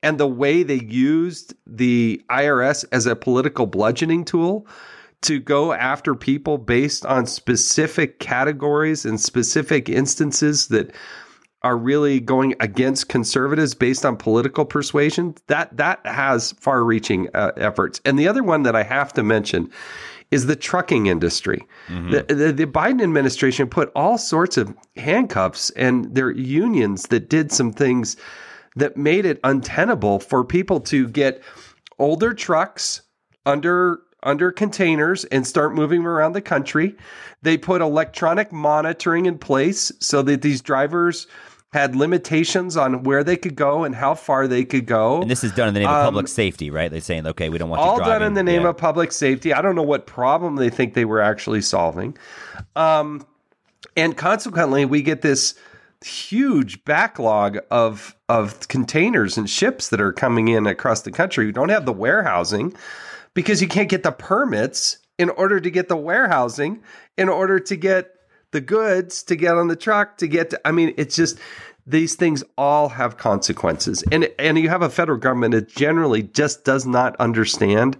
and 0.03 0.19
the 0.19 0.29
way 0.29 0.63
they 0.63 0.81
used 0.81 1.55
the 1.67 2.23
IRS 2.31 2.85
as 2.93 3.07
a 3.07 3.17
political 3.17 3.67
bludgeoning 3.67 4.25
tool 4.25 4.67
to 5.23 5.41
go 5.41 5.73
after 5.73 6.15
people 6.15 6.59
based 6.59 7.07
on 7.07 7.25
specific 7.25 8.19
categories 8.19 9.07
and 9.07 9.19
specific 9.19 9.89
instances 9.89 10.69
that 10.69 10.95
are 11.65 11.77
really 11.77 12.21
going 12.21 12.55
against 12.61 13.09
conservatives 13.09 13.75
based 13.75 14.05
on 14.07 14.17
political 14.17 14.65
persuasion, 14.65 15.35
that 15.49 15.77
that 15.77 15.99
has 16.05 16.53
far-reaching 16.53 17.29
uh, 17.35 17.51
efforts. 17.57 18.01
And 18.05 18.19
the 18.19 18.29
other 18.29 18.45
one 18.45 18.63
that 18.63 18.77
I 18.77 18.85
have 18.85 19.13
to 19.15 19.23
mention 19.23 19.71
is 20.31 20.47
the 20.47 20.57
trucking 20.57 21.07
industry. 21.07 21.67
Mm-hmm. 21.89 22.11
The, 22.11 22.35
the, 22.35 22.53
the 22.53 22.67
Biden 22.67 23.03
administration 23.03 23.69
put 23.69 23.91
all 23.95 24.19
sorts 24.19 24.57
of 24.57 24.75
handcuffs 24.97 25.71
and 25.71 26.15
their 26.15 26.31
unions 26.31 27.05
that 27.09 27.29
did 27.29 27.51
some 27.51 27.73
things 27.73 28.17
that 28.77 28.97
made 28.97 29.25
it 29.25 29.41
untenable 29.45 30.19
for 30.21 30.45
people 30.45 30.81
to 30.81 31.09
get 31.09 31.43
older 31.99 32.35
trucks 32.35 33.03
under 33.47 34.01
under 34.25 34.51
containers 34.51 35.27
and 35.27 35.47
start 35.47 35.75
moving 35.75 36.01
them 36.01 36.09
around 36.09 36.33
the 36.33 36.41
country. 36.41 36.97
They 37.43 37.59
put 37.59 37.83
electronic 37.83 38.51
monitoring 38.53 39.27
in 39.27 39.39
place 39.39 39.93
so 40.01 40.23
that 40.23 40.41
these 40.41 40.63
drivers 40.63 41.27
had 41.75 41.97
limitations 41.97 42.77
on 42.77 43.03
where 43.03 43.25
they 43.25 43.37
could 43.37 43.57
go 43.57 43.83
and 43.83 43.97
how 43.97 44.15
far 44.15 44.47
they 44.47 44.65
could 44.65 44.87
go. 44.87 45.21
And 45.21 45.29
this 45.29 45.43
is 45.43 45.51
done 45.51 45.67
in 45.67 45.75
the 45.75 45.81
name 45.81 45.89
um, 45.89 45.97
of 45.97 46.05
public 46.05 46.29
safety, 46.29 46.71
right? 46.71 46.89
They're 46.89 47.01
saying, 47.01 47.27
okay, 47.27 47.49
we 47.49 47.59
don't 47.59 47.69
want 47.69 47.83
to 47.83 47.85
drive." 47.85 48.01
all 48.01 48.07
done 48.07 48.23
in 48.23 48.35
the 48.35 48.45
name 48.45 48.63
yeah. 48.63 48.69
of 48.69 48.77
public 48.77 49.11
safety. 49.11 49.53
I 49.53 49.61
don't 49.61 49.75
know 49.75 49.83
what 49.83 50.07
problem 50.07 50.55
they 50.55 50.71
think 50.71 50.95
they 50.95 51.05
were 51.05 51.21
actually 51.21 51.63
solving, 51.63 52.17
um, 52.77 53.27
and 53.97 54.17
consequently, 54.17 54.85
we 54.85 55.03
get 55.03 55.23
this 55.23 55.55
huge 56.05 56.85
backlog 56.85 57.59
of 57.73 58.15
of 58.29 58.69
containers 58.69 59.37
and 59.37 59.51
ships 59.51 59.89
that 59.89 60.01
are 60.01 60.13
coming 60.13 60.47
in 60.47 60.69
across 60.69 61.03
the 61.03 61.11
country. 61.11 61.47
We 61.47 61.53
don't 61.53 61.71
have 61.71 61.87
the 61.87 61.93
warehousing 61.93 62.73
because 63.35 63.61
you 63.61 63.67
can't 63.67 63.89
get 63.89 64.05
the 64.05 64.13
permits 64.13 64.99
in 65.19 65.29
order 65.31 65.59
to 65.59 65.71
get 65.71 65.89
the 65.89 65.97
warehousing 65.97 66.83
in 67.19 67.29
order 67.29 67.59
to 67.59 67.75
get 67.75 68.14
the 68.55 68.63
goods 68.63 69.23
to 69.25 69.37
get 69.37 69.57
on 69.57 69.69
the 69.69 69.77
truck 69.77 70.17
to 70.19 70.27
get 70.27 70.49
to, 70.51 70.61
I 70.65 70.71
mean, 70.73 70.95
it's 70.97 71.15
just 71.15 71.39
these 71.87 72.15
things 72.15 72.43
all 72.57 72.89
have 72.89 73.19
consequences. 73.19 74.03
And 74.11 74.31
and 74.39 74.57
you 74.57 74.71
have 74.71 74.81
a 74.81 74.89
federal 74.89 75.19
government 75.19 75.53
that 75.53 75.69
generally 75.69 76.23
just 76.23 76.65
does 76.65 76.87
not 76.87 77.15
understand 77.17 77.99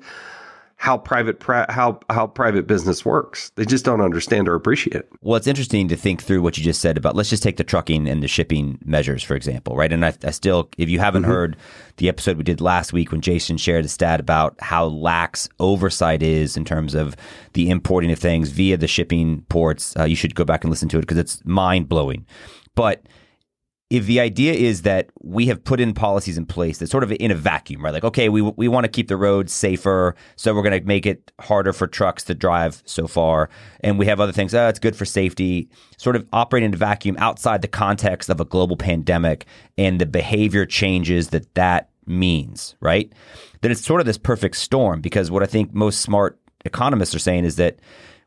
how 0.85 0.99
private 0.99 1.43
how 1.71 1.99
how 2.11 2.27
private 2.27 2.67
business 2.67 3.07
works. 3.07 3.51
They 3.55 3.65
just 3.65 3.87
don't 3.87 4.03
understand 4.03 4.49
or 4.49 4.55
appreciate 4.55 4.95
it. 4.95 5.09
Well, 5.23 5.37
it's 5.37 5.47
interesting 5.47 5.89
to 5.89 5.97
think 5.97 6.23
through 6.23 6.43
what 6.43 6.59
you 6.59 6.63
just 6.63 6.83
said 6.83 6.99
about. 6.99 7.17
Let's 7.17 7.31
just 7.31 7.43
take 7.43 7.57
the 7.57 7.65
trucking 7.65 8.07
and 8.07 8.23
the 8.23 8.29
shipping 8.29 8.79
measures, 8.85 9.23
for 9.23 9.35
example, 9.35 9.77
right? 9.77 9.91
And 9.91 10.05
I, 10.05 10.13
I 10.23 10.31
still, 10.31 10.69
if 10.77 10.91
you 10.91 10.99
haven't 10.99 11.23
mm-hmm. 11.23 11.31
heard 11.31 11.57
the 11.97 12.11
episode 12.11 12.37
we 12.37 12.45
did 12.45 12.61
last 12.61 12.93
week 12.93 13.13
when 13.13 13.23
Jason 13.23 13.57
shared 13.57 13.87
a 13.87 13.89
stat 13.89 14.21
about 14.21 14.57
how 14.61 14.85
lax 14.85 15.49
oversight 15.59 16.23
is 16.23 16.55
in 16.55 16.67
terms 16.67 16.95
of 16.95 17.17
the 17.55 17.71
importing 17.71 18.13
of 18.13 18.19
things 18.19 18.51
via 18.51 18.77
the 18.77 18.87
shipping 18.87 19.41
ports, 19.49 19.97
uh, 19.99 20.05
you 20.05 20.17
should 20.17 20.35
go 20.35 20.45
back 20.45 20.65
and 20.65 20.71
listen 20.71 20.91
to 20.91 20.99
it 20.99 21.01
because 21.01 21.17
it's 21.17 21.43
mind 21.47 21.89
blowing. 21.89 22.27
But 22.75 23.07
if 23.91 24.07
the 24.07 24.19
idea 24.19 24.55
is 24.55 24.83
that 24.83 25.11
we 25.23 25.47
have 25.47 25.63
put 25.63 25.79
in 25.79 25.93
policies 25.93 26.39
in 26.39 26.47
place 26.47 26.79
that 26.79 26.89
sort 26.89 27.05
of 27.05 27.13
in 27.13 27.31
a 27.31 27.35
vacuum, 27.35 27.85
right? 27.85 27.93
Like, 27.93 28.05
okay, 28.05 28.29
we 28.29 28.41
we 28.41 28.67
want 28.67 28.85
to 28.85 28.91
keep 28.91 29.09
the 29.09 29.17
roads 29.17 29.53
safer, 29.53 30.17
so 30.37 30.55
we're 30.55 30.63
going 30.63 30.81
to 30.81 30.87
make 30.87 31.07
it 31.07 31.33
harder 31.41 31.73
for 31.73 31.87
trucks 31.87 32.25
to 32.25 32.35
drive 32.35 32.83
so 32.87 33.07
far, 33.07 33.51
and 33.81 33.99
we 33.99 34.07
have 34.07 34.21
other 34.21 34.33
things. 34.33 34.55
Oh, 34.55 34.69
it's 34.69 34.79
good 34.79 34.97
for 34.97 35.05
safety. 35.05 35.69
Sort 35.99 36.17
of 36.17 36.27
operating 36.33 36.71
in 36.71 36.75
a 36.75 36.79
vacuum 36.79 37.17
outside 37.19 37.63
the 37.63 37.69
context 37.69 38.31
of 38.31 38.41
a 38.41 38.45
global 38.45 38.77
pandemic 38.77 39.47
and 39.77 40.01
the 40.01 40.07
behavior 40.07 40.65
changes 40.65 41.29
that 41.29 41.55
that 41.55 41.91
means, 42.07 42.77
right? 42.81 43.13
Then 43.61 43.71
it's 43.71 43.85
sort 43.85 44.01
of 44.01 44.07
this 44.07 44.19
perfect 44.19 44.57
storm 44.57 45.01
because 45.01 45.31
what 45.31 45.43
I 45.43 45.47
think 45.47 45.75
most 45.75 46.01
smart 46.01 46.39
economists 46.65 47.15
are 47.15 47.21
saying 47.21 47.45
is 47.45 47.57
that 47.57 47.79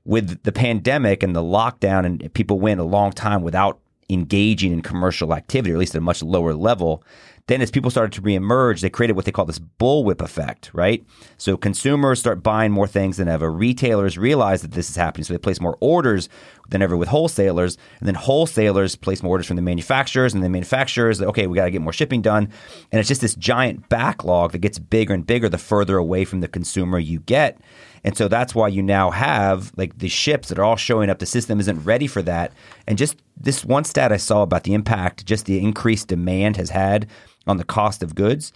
with 0.06 0.42
the 0.44 0.52
pandemic 0.52 1.24
and 1.24 1.36
the 1.36 1.42
lockdown 1.42 2.06
and 2.06 2.34
people 2.34 2.60
went 2.60 2.80
a 2.80 2.86
long 2.86 3.12
time 3.12 3.42
without 3.42 3.80
engaging 4.10 4.72
in 4.72 4.82
commercial 4.82 5.34
activity, 5.34 5.72
or 5.72 5.76
at 5.76 5.80
least 5.80 5.96
at 5.96 6.00
a 6.00 6.02
much 6.02 6.24
lower 6.24 6.54
level. 6.54 7.04
Then, 7.48 7.62
as 7.62 7.72
people 7.72 7.90
started 7.90 8.12
to 8.12 8.22
reemerge, 8.22 8.82
they 8.82 8.90
created 8.90 9.16
what 9.16 9.24
they 9.24 9.32
call 9.32 9.46
this 9.46 9.60
bullwhip 9.60 10.20
effect, 10.20 10.70
right? 10.74 11.06
So 11.38 11.56
consumers 11.56 12.20
start 12.20 12.44
buying 12.44 12.74
more 12.74 12.88
things 12.88 13.16
than 13.16 13.30
ever. 13.30 13.50
Retailers 13.50 14.18
realize 14.18 14.64
that 14.64 14.74
this 14.74 14.90
is 14.90 14.98
happening, 14.98 15.24
so 15.24 15.34
they 15.34 15.38
place 15.38 15.62
more 15.62 15.78
orders 15.80 16.28
than 16.68 16.82
ever 16.82 16.98
with 16.98 17.08
wholesalers. 17.08 17.78
And 18.00 18.08
then 18.08 18.16
wholesalers 18.16 18.98
place 18.98 19.24
more 19.24 19.32
orders 19.32 19.48
from 19.48 19.56
the 19.56 19.62
manufacturers, 19.62 20.34
and 20.34 20.44
the 20.44 20.50
manufacturers, 20.50 21.22
okay, 21.22 21.48
we 21.48 21.56
got 21.56 21.66
to 21.66 21.72
get 21.72 21.82
more 21.82 21.94
shipping 21.94 22.22
done. 22.22 22.50
And 22.92 23.00
it's 23.00 23.08
just 23.08 23.22
this 23.22 23.36
giant 23.36 23.88
backlog 23.88 24.52
that 24.52 24.58
gets 24.58 24.78
bigger 24.78 25.14
and 25.14 25.26
bigger 25.26 25.48
the 25.48 25.58
further 25.58 25.96
away 25.96 26.26
from 26.26 26.42
the 26.42 26.50
consumer 26.50 27.00
you 27.00 27.22
get. 27.22 27.62
And 28.08 28.16
so 28.16 28.30
that's 28.30 28.56
why 28.56 28.70
you 28.70 28.82
now 28.82 29.12
have 29.12 29.74
like 29.76 29.98
the 29.98 30.08
ships 30.08 30.48
that 30.48 30.58
are 30.58 30.64
all 30.64 30.78
showing 30.78 31.10
up. 31.10 31.20
The 31.20 31.26
system 31.26 31.60
isn't 31.60 31.84
ready 31.84 32.08
for 32.08 32.22
that. 32.22 32.54
And 32.88 32.98
just 32.98 33.22
this 33.36 33.66
one 33.66 33.84
stat 33.84 34.14
I 34.14 34.18
saw 34.18 34.44
about 34.44 34.64
the 34.64 34.76
impact, 34.76 35.26
just 35.26 35.44
the 35.44 35.60
increased 35.60 36.08
demand 36.08 36.56
has 36.56 36.70
had 36.70 37.08
on 37.48 37.58
the 37.58 37.66
cost 37.66 38.02
of 38.02 38.16
goods. 38.16 38.54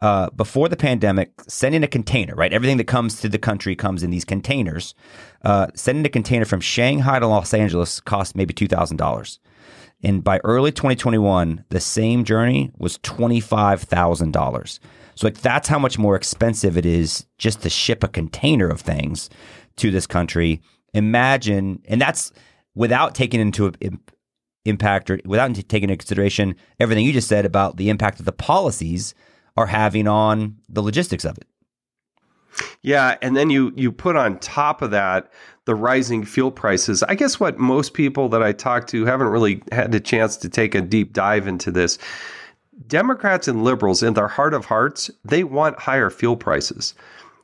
Uh, 0.00 0.30
before 0.30 0.68
the 0.68 0.76
pandemic, 0.76 1.32
sending 1.48 1.82
a 1.82 1.88
container, 1.88 2.36
right? 2.36 2.52
Everything 2.52 2.76
that 2.76 2.86
comes 2.86 3.20
to 3.20 3.28
the 3.28 3.38
country 3.38 3.74
comes 3.74 4.04
in 4.04 4.10
these 4.10 4.24
containers. 4.24 4.94
Uh, 5.44 5.66
sending 5.74 6.06
a 6.06 6.08
container 6.08 6.44
from 6.44 6.60
Shanghai 6.60 7.18
to 7.18 7.26
Los 7.26 7.52
Angeles 7.52 7.98
cost 7.98 8.36
maybe 8.36 8.54
$2,000. 8.54 9.38
And 10.02 10.24
by 10.24 10.40
early 10.44 10.72
2021, 10.72 11.64
the 11.68 11.80
same 11.80 12.24
journey 12.24 12.70
was 12.76 12.98
$25,000. 12.98 14.78
So 15.14 15.26
like 15.26 15.40
that's 15.40 15.68
how 15.68 15.78
much 15.78 15.98
more 15.98 16.16
expensive 16.16 16.76
it 16.76 16.86
is 16.86 17.26
just 17.38 17.62
to 17.62 17.70
ship 17.70 18.02
a 18.02 18.08
container 18.08 18.68
of 18.68 18.80
things 18.80 19.30
to 19.76 19.90
this 19.90 20.06
country. 20.06 20.60
Imagine, 20.94 21.82
and 21.86 22.00
that's 22.00 22.32
without 22.74 23.14
taking 23.14 23.40
into 23.40 23.72
impact 24.64 25.10
or 25.10 25.20
without 25.24 25.54
taking 25.54 25.84
into 25.90 25.96
consideration 25.96 26.54
everything 26.80 27.04
you 27.04 27.12
just 27.12 27.28
said 27.28 27.44
about 27.44 27.76
the 27.76 27.90
impact 27.90 28.18
that 28.18 28.24
the 28.24 28.32
policies 28.32 29.14
are 29.56 29.66
having 29.66 30.08
on 30.08 30.56
the 30.68 30.82
logistics 30.82 31.24
of 31.24 31.36
it. 31.36 31.46
Yeah, 32.82 33.16
and 33.22 33.36
then 33.36 33.48
you 33.50 33.72
you 33.76 33.92
put 33.92 34.16
on 34.16 34.38
top 34.38 34.82
of 34.82 34.90
that 34.90 35.30
the 35.64 35.74
rising 35.74 36.24
fuel 36.24 36.50
prices. 36.50 37.04
I 37.04 37.14
guess 37.14 37.38
what 37.38 37.58
most 37.58 37.94
people 37.94 38.28
that 38.30 38.42
I 38.42 38.50
talk 38.50 38.88
to 38.88 39.04
haven't 39.04 39.28
really 39.28 39.62
had 39.70 39.94
a 39.94 40.00
chance 40.00 40.36
to 40.38 40.48
take 40.48 40.74
a 40.74 40.80
deep 40.80 41.12
dive 41.12 41.46
into 41.46 41.70
this 41.70 41.98
Democrats 42.86 43.48
and 43.48 43.64
liberals, 43.64 44.02
in 44.02 44.14
their 44.14 44.28
heart 44.28 44.54
of 44.54 44.66
hearts, 44.66 45.10
they 45.24 45.44
want 45.44 45.78
higher 45.78 46.10
fuel 46.10 46.36
prices. 46.36 46.94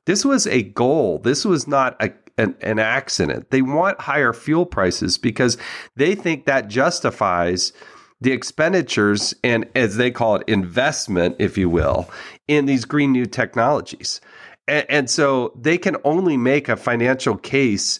This 0.04 0.24
was 0.24 0.46
a 0.46 0.62
goal. 0.62 1.18
This 1.18 1.44
was 1.44 1.68
not 1.68 2.02
a, 2.02 2.12
an, 2.38 2.56
an 2.60 2.78
accident. 2.78 3.50
They 3.50 3.62
want 3.62 4.00
higher 4.00 4.32
fuel 4.32 4.66
prices 4.66 5.18
because 5.18 5.58
they 5.96 6.14
think 6.14 6.46
that 6.46 6.68
justifies 6.68 7.72
the 8.20 8.32
expenditures 8.32 9.34
and, 9.44 9.68
as 9.76 9.96
they 9.96 10.10
call 10.10 10.36
it, 10.36 10.48
investment, 10.48 11.36
if 11.38 11.56
you 11.56 11.68
will, 11.68 12.10
in 12.48 12.66
these 12.66 12.84
green 12.84 13.12
new 13.12 13.26
technologies. 13.26 14.20
And, 14.68 14.86
and 14.88 15.10
so 15.10 15.52
they 15.60 15.78
can 15.78 15.96
only 16.04 16.36
make 16.36 16.68
a 16.68 16.76
financial 16.76 17.36
case 17.36 17.98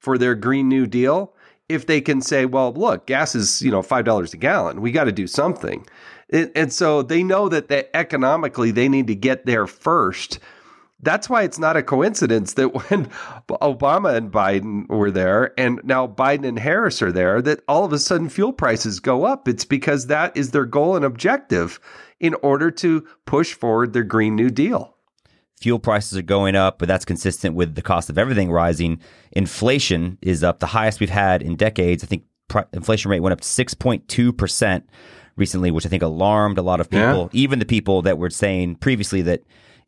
for 0.00 0.18
their 0.18 0.34
Green 0.34 0.68
New 0.68 0.86
Deal 0.86 1.32
if 1.68 1.86
they 1.86 2.00
can 2.00 2.20
say, 2.20 2.46
well, 2.46 2.72
look, 2.72 3.06
gas 3.06 3.34
is, 3.34 3.62
you 3.62 3.70
know, 3.70 3.82
$5 3.82 4.34
a 4.34 4.36
gallon. 4.36 4.80
We 4.80 4.90
got 4.90 5.04
to 5.04 5.12
do 5.12 5.26
something. 5.26 5.86
And, 6.30 6.50
and 6.54 6.72
so 6.72 7.02
they 7.02 7.22
know 7.22 7.48
that 7.48 7.68
they, 7.68 7.86
economically 7.94 8.70
they 8.70 8.88
need 8.88 9.06
to 9.08 9.14
get 9.14 9.46
there 9.46 9.66
first. 9.66 10.38
That's 11.00 11.28
why 11.28 11.42
it's 11.42 11.58
not 11.58 11.76
a 11.76 11.82
coincidence 11.82 12.54
that 12.54 12.68
when 12.90 13.06
Obama 13.48 14.16
and 14.16 14.32
Biden 14.32 14.88
were 14.88 15.10
there 15.10 15.52
and 15.58 15.80
now 15.84 16.06
Biden 16.06 16.46
and 16.46 16.58
Harris 16.58 17.02
are 17.02 17.12
there, 17.12 17.40
that 17.42 17.60
all 17.68 17.84
of 17.84 17.92
a 17.92 17.98
sudden 17.98 18.28
fuel 18.28 18.52
prices 18.52 18.98
go 18.98 19.24
up. 19.24 19.46
It's 19.46 19.64
because 19.64 20.06
that 20.06 20.36
is 20.36 20.50
their 20.50 20.66
goal 20.66 20.96
and 20.96 21.04
objective 21.04 21.78
in 22.18 22.34
order 22.42 22.70
to 22.72 23.06
push 23.26 23.52
forward 23.52 23.92
their 23.92 24.04
Green 24.04 24.34
New 24.34 24.50
Deal. 24.50 24.94
Fuel 25.60 25.78
prices 25.78 26.16
are 26.16 26.22
going 26.22 26.54
up, 26.54 26.78
but 26.78 26.86
that's 26.88 27.04
consistent 27.04 27.54
with 27.54 27.74
the 27.74 27.82
cost 27.82 28.08
of 28.10 28.18
everything 28.18 28.50
rising. 28.50 29.00
Inflation 29.32 30.18
is 30.22 30.44
up, 30.44 30.60
the 30.60 30.66
highest 30.66 31.00
we've 31.00 31.10
had 31.10 31.42
in 31.42 31.56
decades. 31.56 32.04
I 32.04 32.06
think 32.06 32.24
inflation 32.72 33.10
rate 33.10 33.20
went 33.20 33.32
up 33.32 33.40
6.2% 33.40 34.82
recently, 35.36 35.70
which 35.70 35.86
I 35.86 35.88
think 35.88 36.02
alarmed 36.02 36.58
a 36.58 36.62
lot 36.62 36.80
of 36.80 36.88
people, 36.90 37.30
Yeah. 37.32 37.40
even 37.40 37.58
the 37.58 37.64
people 37.66 38.02
that 38.02 38.18
were 38.18 38.30
saying 38.30 38.76
previously 38.76 39.22
that 39.22 39.42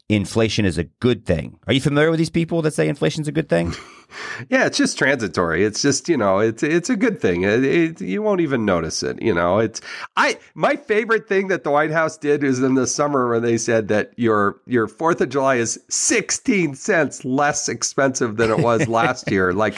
inflation 0.08 0.64
is 0.64 0.78
a 0.78 0.84
good 0.84 1.24
thing. 1.24 1.56
Are 1.66 1.72
you 1.72 1.80
familiar 1.80 2.10
with 2.10 2.18
these 2.18 2.30
people 2.30 2.62
that 2.62 2.74
say 2.74 2.88
inflation 2.88 3.22
is 3.22 3.28
a 3.28 3.32
good 3.32 3.48
thing? 3.48 3.72
Yeah, 4.48 4.66
it's 4.66 4.78
just 4.78 4.98
transitory. 4.98 5.64
It's 5.64 5.82
just 5.82 6.08
you 6.08 6.16
know, 6.16 6.38
it's 6.38 6.62
it's 6.62 6.90
a 6.90 6.96
good 6.96 7.20
thing. 7.20 7.42
It, 7.42 7.64
it, 7.64 8.00
you 8.00 8.22
won't 8.22 8.40
even 8.40 8.64
notice 8.64 9.02
it. 9.02 9.20
You 9.22 9.34
know, 9.34 9.58
it's 9.58 9.80
I 10.16 10.38
my 10.54 10.76
favorite 10.76 11.28
thing 11.28 11.48
that 11.48 11.64
the 11.64 11.70
White 11.70 11.90
House 11.90 12.16
did 12.16 12.42
is 12.44 12.60
in 12.60 12.74
the 12.74 12.86
summer 12.86 13.28
when 13.30 13.42
they 13.42 13.58
said 13.58 13.88
that 13.88 14.12
your 14.16 14.60
your 14.66 14.88
Fourth 14.88 15.20
of 15.20 15.28
July 15.28 15.56
is 15.56 15.80
sixteen 15.88 16.74
cents 16.74 17.24
less 17.24 17.68
expensive 17.68 18.36
than 18.36 18.50
it 18.50 18.58
was 18.58 18.88
last 18.88 19.30
year. 19.30 19.52
Like 19.60 19.74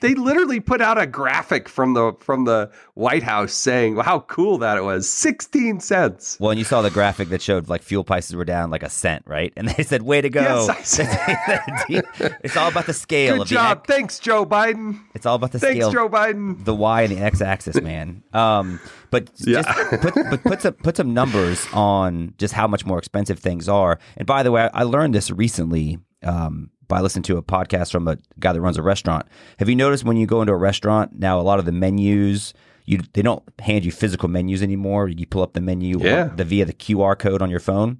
they 0.00 0.14
literally 0.14 0.60
put 0.60 0.80
out 0.80 0.96
a 0.98 1.06
graphic 1.06 1.68
from 1.68 1.94
the 1.94 2.12
from 2.20 2.44
the 2.44 2.70
White 2.94 3.22
House 3.24 3.52
saying 3.52 3.96
how 3.96 4.20
cool 4.20 4.58
that 4.58 4.76
it 4.78 4.84
was. 4.84 5.08
Sixteen 5.08 5.80
cents. 5.80 6.36
Well, 6.38 6.50
and 6.50 6.58
you 6.58 6.64
saw 6.64 6.82
the 6.82 6.90
graphic 6.90 7.28
that 7.30 7.42
showed 7.42 7.68
like 7.68 7.82
fuel 7.82 8.04
prices 8.04 8.36
were 8.36 8.44
down 8.44 8.70
like 8.70 8.82
a 8.84 8.90
cent, 8.90 9.24
right? 9.26 9.52
And 9.56 9.68
they 9.68 9.82
said, 9.82 10.02
"Way 10.02 10.20
to 10.20 10.30
go!" 10.30 10.40
Yes, 10.40 10.68
I 10.68 10.82
said- 10.82 12.04
it's 12.44 12.56
all 12.56 12.68
about 12.68 12.86
the 12.86 12.92
scale 12.94 13.34
Good 13.38 13.42
of 13.42 13.48
job. 13.58 13.78
X- 13.78 13.86
Thanks, 13.86 14.18
Joe 14.18 14.46
Biden. 14.46 15.00
it's 15.14 15.26
all 15.26 15.34
about 15.36 15.52
the 15.52 15.58
Thanks, 15.58 15.76
scale. 15.86 15.92
Joe 15.92 16.08
Biden. 16.08 16.64
the 16.64 16.74
y 16.74 17.02
and 17.02 17.16
the 17.16 17.20
x-axis, 17.20 17.80
man. 17.80 18.22
Um, 18.32 18.80
but 19.10 19.30
Yeah. 19.38 19.62
just 19.62 20.00
put, 20.02 20.14
but 20.14 20.42
put 20.42 20.62
some 20.62 20.74
put 20.74 20.96
some 20.96 21.14
numbers 21.14 21.66
on 21.72 22.34
just 22.38 22.54
how 22.54 22.66
much 22.66 22.84
more 22.86 22.98
expensive 22.98 23.38
things 23.38 23.68
are. 23.68 23.98
And 24.16 24.26
by 24.26 24.42
the 24.42 24.50
way, 24.52 24.62
I, 24.72 24.80
I 24.80 24.82
learned 24.84 25.14
this 25.14 25.30
recently 25.30 25.98
um, 26.22 26.70
by 26.88 27.00
listening 27.00 27.22
to 27.24 27.36
a 27.36 27.42
podcast 27.42 27.92
from 27.92 28.08
a 28.08 28.16
guy 28.38 28.52
that 28.52 28.60
runs 28.60 28.76
a 28.78 28.82
restaurant. 28.82 29.26
Have 29.58 29.68
you 29.68 29.76
noticed 29.76 30.04
when 30.04 30.16
you 30.16 30.26
go 30.26 30.40
into 30.40 30.52
a 30.52 30.56
restaurant 30.56 31.18
now, 31.18 31.38
a 31.38 31.42
lot 31.42 31.58
of 31.58 31.64
the 31.64 31.72
menus 31.72 32.54
you 32.86 32.98
they 33.12 33.20
don't 33.20 33.42
hand 33.58 33.84
you 33.84 33.92
physical 33.92 34.30
menus 34.30 34.62
anymore. 34.62 35.08
You 35.08 35.26
pull 35.26 35.42
up 35.42 35.52
the 35.52 35.60
menu 35.60 35.98
Yeah. 36.00 36.24
the, 36.34 36.44
via 36.44 36.64
the 36.64 36.72
QR 36.72 37.18
code 37.18 37.42
on 37.42 37.50
your 37.50 37.60
phone. 37.60 37.98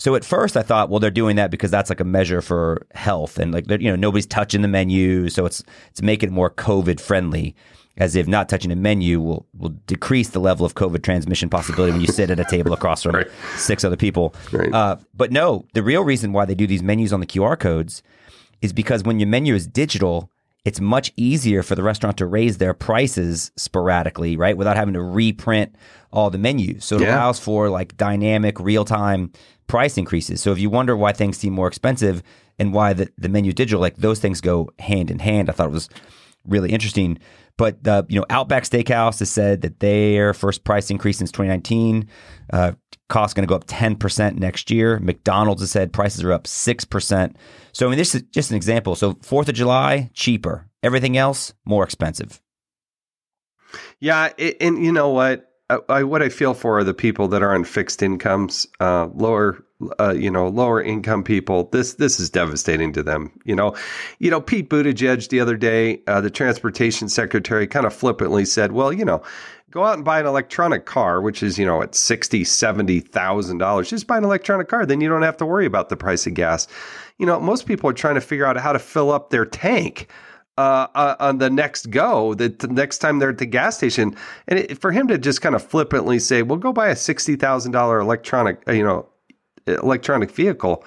So 0.00 0.14
at 0.14 0.24
first 0.24 0.56
I 0.56 0.62
thought, 0.62 0.88
well, 0.88 0.98
they're 0.98 1.10
doing 1.10 1.36
that 1.36 1.50
because 1.50 1.70
that's 1.70 1.90
like 1.90 2.00
a 2.00 2.04
measure 2.04 2.40
for 2.40 2.86
health 2.94 3.38
and 3.38 3.52
like 3.52 3.70
you 3.70 3.90
know 3.90 3.96
nobody's 3.96 4.26
touching 4.26 4.62
the 4.62 4.68
menu, 4.68 5.28
so 5.28 5.44
it's 5.44 5.62
it's 5.90 6.00
making 6.00 6.30
it 6.30 6.32
more 6.32 6.48
COVID 6.48 6.98
friendly, 6.98 7.54
as 7.98 8.16
if 8.16 8.26
not 8.26 8.48
touching 8.48 8.72
a 8.72 8.76
menu 8.76 9.20
will 9.20 9.46
will 9.58 9.74
decrease 9.86 10.30
the 10.30 10.40
level 10.40 10.64
of 10.64 10.74
COVID 10.74 11.02
transmission 11.02 11.50
possibility 11.50 11.92
when 11.92 12.00
you 12.00 12.06
sit 12.06 12.30
at 12.30 12.40
a 12.40 12.44
table 12.46 12.72
across 12.72 13.02
from 13.02 13.14
Right. 13.20 13.28
six 13.56 13.84
other 13.84 13.96
people. 13.96 14.34
Right. 14.52 14.72
Uh, 14.72 14.96
but 15.12 15.32
no, 15.32 15.66
the 15.74 15.82
real 15.82 16.02
reason 16.02 16.32
why 16.32 16.46
they 16.46 16.54
do 16.54 16.66
these 16.66 16.82
menus 16.82 17.12
on 17.12 17.20
the 17.20 17.26
QR 17.26 17.58
codes 17.60 18.02
is 18.62 18.72
because 18.72 19.02
when 19.04 19.20
your 19.20 19.28
menu 19.28 19.54
is 19.54 19.66
digital, 19.66 20.30
it's 20.64 20.80
much 20.80 21.10
easier 21.16 21.62
for 21.62 21.74
the 21.74 21.82
restaurant 21.82 22.16
to 22.18 22.26
raise 22.26 22.58
their 22.58 22.74
prices 22.74 23.50
sporadically, 23.56 24.36
right? 24.36 24.56
Without 24.56 24.76
having 24.76 24.94
to 24.94 25.02
reprint 25.02 25.74
all 26.12 26.28
the 26.30 26.38
menus. 26.38 26.84
So 26.84 26.96
it 26.96 27.02
Yeah. 27.02 27.14
allows 27.16 27.38
for 27.40 27.70
like 27.70 27.96
dynamic, 27.96 28.60
real 28.60 28.84
time 28.84 29.32
price 29.66 29.96
increases. 29.96 30.40
So 30.42 30.52
if 30.52 30.58
you 30.58 30.68
wonder 30.68 30.96
why 30.96 31.12
things 31.12 31.38
seem 31.38 31.52
more 31.54 31.68
expensive 31.68 32.22
and 32.58 32.74
why 32.74 32.92
the, 32.92 33.08
the 33.16 33.28
menu 33.28 33.52
digital, 33.52 33.80
like 33.80 33.96
those 33.96 34.18
things 34.20 34.40
go 34.40 34.68
hand 34.78 35.10
in 35.10 35.18
hand. 35.20 35.48
I 35.48 35.52
thought 35.52 35.68
it 35.68 35.72
was 35.72 35.88
really 36.46 36.70
interesting. 36.72 37.18
But 37.60 37.86
uh, 37.86 38.04
you 38.08 38.18
know, 38.18 38.24
Outback 38.30 38.64
Steakhouse 38.64 39.18
has 39.18 39.30
said 39.30 39.60
that 39.60 39.80
their 39.80 40.32
first 40.32 40.64
price 40.64 40.90
increase 40.90 41.18
since 41.18 41.30
2019, 41.30 42.08
uh, 42.54 42.72
cost 43.10 43.36
going 43.36 43.46
to 43.46 43.46
go 43.46 43.54
up 43.54 43.66
10% 43.66 44.38
next 44.38 44.70
year. 44.70 44.98
McDonald's 44.98 45.60
has 45.60 45.70
said 45.70 45.92
prices 45.92 46.24
are 46.24 46.32
up 46.32 46.44
6%. 46.44 47.34
So 47.72 47.86
I 47.86 47.90
mean, 47.90 47.98
this 47.98 48.14
is 48.14 48.22
just 48.32 48.50
an 48.50 48.56
example. 48.56 48.94
So 48.94 49.18
Fourth 49.20 49.50
of 49.50 49.54
July 49.56 50.10
cheaper, 50.14 50.70
everything 50.82 51.18
else 51.18 51.52
more 51.66 51.84
expensive. 51.84 52.40
Yeah, 54.00 54.30
it, 54.38 54.56
and 54.62 54.82
you 54.82 54.90
know 54.90 55.10
what? 55.10 55.46
I, 55.68 55.80
I, 55.90 56.04
what 56.04 56.22
I 56.22 56.30
feel 56.30 56.54
for 56.54 56.78
are 56.78 56.84
the 56.84 56.94
people 56.94 57.28
that 57.28 57.42
are 57.42 57.54
on 57.54 57.64
fixed 57.64 58.02
incomes, 58.02 58.68
uh, 58.80 59.08
lower, 59.12 59.62
uh, 59.98 60.12
you 60.12 60.30
know, 60.30 60.48
lower 60.48 60.82
income 60.82 61.22
people. 61.22 61.68
This 61.72 61.94
this 61.94 62.20
is 62.20 62.30
devastating 62.30 62.92
to 62.94 63.02
them. 63.02 63.32
You 63.44 63.56
know, 63.56 63.74
you 64.18 64.30
know, 64.30 64.40
Pete 64.40 64.68
Buttigieg 64.68 65.28
the 65.28 65.40
other 65.40 65.56
day, 65.56 66.00
uh, 66.06 66.20
the 66.20 66.30
transportation 66.30 67.08
secretary, 67.08 67.66
kind 67.66 67.86
of 67.86 67.94
flippantly 67.94 68.44
said, 68.44 68.72
"Well, 68.72 68.92
you 68.92 69.04
know." 69.04 69.22
Go 69.72 69.84
out 69.84 69.94
and 69.94 70.04
buy 70.04 70.18
an 70.18 70.26
electronic 70.26 70.84
car, 70.84 71.20
which 71.20 71.44
is, 71.44 71.56
you 71.56 71.64
know, 71.64 71.80
at 71.80 71.94
sixty, 71.94 72.42
seventy 72.42 72.98
thousand 72.98 73.58
dollars. 73.58 73.88
Just 73.88 74.08
buy 74.08 74.18
an 74.18 74.24
electronic 74.24 74.66
car, 74.66 74.84
then 74.84 75.00
you 75.00 75.08
don't 75.08 75.22
have 75.22 75.36
to 75.36 75.46
worry 75.46 75.64
about 75.64 75.90
the 75.90 75.96
price 75.96 76.26
of 76.26 76.34
gas. 76.34 76.66
You 77.18 77.26
know, 77.26 77.38
most 77.38 77.66
people 77.66 77.88
are 77.88 77.92
trying 77.92 78.16
to 78.16 78.20
figure 78.20 78.44
out 78.44 78.56
how 78.56 78.72
to 78.72 78.80
fill 78.80 79.12
up 79.12 79.30
their 79.30 79.46
tank 79.46 80.08
uh, 80.60 80.88
uh, 80.94 81.16
on 81.20 81.38
the 81.38 81.48
next 81.48 81.90
go, 81.90 82.34
the, 82.34 82.54
next 82.70 82.98
time 82.98 83.18
they're 83.18 83.30
at 83.30 83.38
the 83.38 83.46
gas 83.46 83.78
station, 83.78 84.14
and 84.46 84.58
it, 84.58 84.78
for 84.78 84.92
him 84.92 85.08
to 85.08 85.16
just 85.16 85.40
kind 85.40 85.54
of 85.54 85.62
flippantly 85.62 86.18
say, 86.18 86.42
"Well, 86.42 86.58
go 86.58 86.72
buy 86.72 86.88
a 86.88 86.96
sixty 86.96 87.36
thousand 87.36 87.72
dollar 87.72 87.98
electronic, 87.98 88.62
uh, 88.68 88.72
you 88.72 88.82
know, 88.82 89.08
electronic 89.78 90.30
vehicle," 90.30 90.84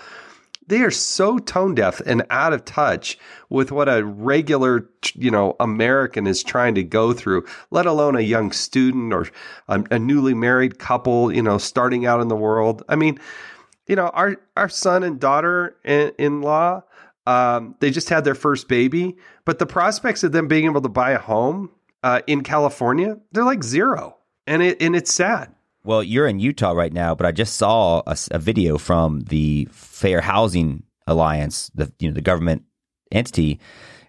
they 0.67 0.81
are 0.81 0.91
so 0.91 1.37
tone 1.37 1.75
deaf 1.75 2.01
and 2.05 2.25
out 2.29 2.53
of 2.53 2.65
touch 2.65 3.17
with 3.49 3.71
what 3.71 3.89
a 3.89 4.03
regular, 4.05 4.89
you 5.13 5.29
know, 5.29 5.55
American 5.59 6.27
is 6.27 6.43
trying 6.43 6.75
to 6.75 6.83
go 6.83 7.13
through. 7.13 7.45
Let 7.71 7.85
alone 7.85 8.15
a 8.15 8.21
young 8.21 8.51
student 8.51 9.13
or 9.13 9.27
a, 9.67 9.83
a 9.91 9.99
newly 9.99 10.33
married 10.33 10.79
couple, 10.79 11.33
you 11.33 11.41
know, 11.41 11.57
starting 11.57 12.05
out 12.05 12.21
in 12.21 12.27
the 12.27 12.35
world. 12.35 12.83
I 12.87 12.95
mean, 12.95 13.19
you 13.87 13.95
know, 13.95 14.07
our 14.07 14.37
our 14.55 14.69
son 14.69 15.03
and 15.03 15.19
daughter 15.19 15.75
in, 15.83 16.41
law, 16.41 16.83
um, 17.27 17.75
they 17.79 17.91
just 17.91 18.09
had 18.09 18.23
their 18.23 18.35
first 18.35 18.67
baby, 18.67 19.17
but 19.45 19.59
the 19.59 19.65
prospects 19.65 20.23
of 20.23 20.31
them 20.31 20.47
being 20.47 20.65
able 20.65 20.81
to 20.81 20.89
buy 20.89 21.11
a 21.11 21.19
home 21.19 21.69
uh, 22.03 22.21
in 22.27 22.41
California, 22.41 23.17
they're 23.31 23.43
like 23.43 23.63
zero, 23.63 24.17
and 24.47 24.61
it 24.61 24.81
and 24.81 24.95
it's 24.95 25.13
sad. 25.13 25.53
Well, 25.83 26.01
you're 26.03 26.27
in 26.27 26.39
Utah 26.39 26.71
right 26.71 26.93
now, 26.93 27.13
but 27.13 27.25
I 27.25 27.31
just 27.31 27.57
saw 27.57 28.01
a 28.05 28.39
video 28.39 28.77
from 28.77 29.21
the 29.21 29.67
Fair 29.71 30.21
Housing 30.21 30.83
Alliance, 31.07 31.69
the 31.75 31.91
you 31.99 32.07
know 32.09 32.13
the 32.13 32.21
government 32.21 32.63
entity, 33.11 33.59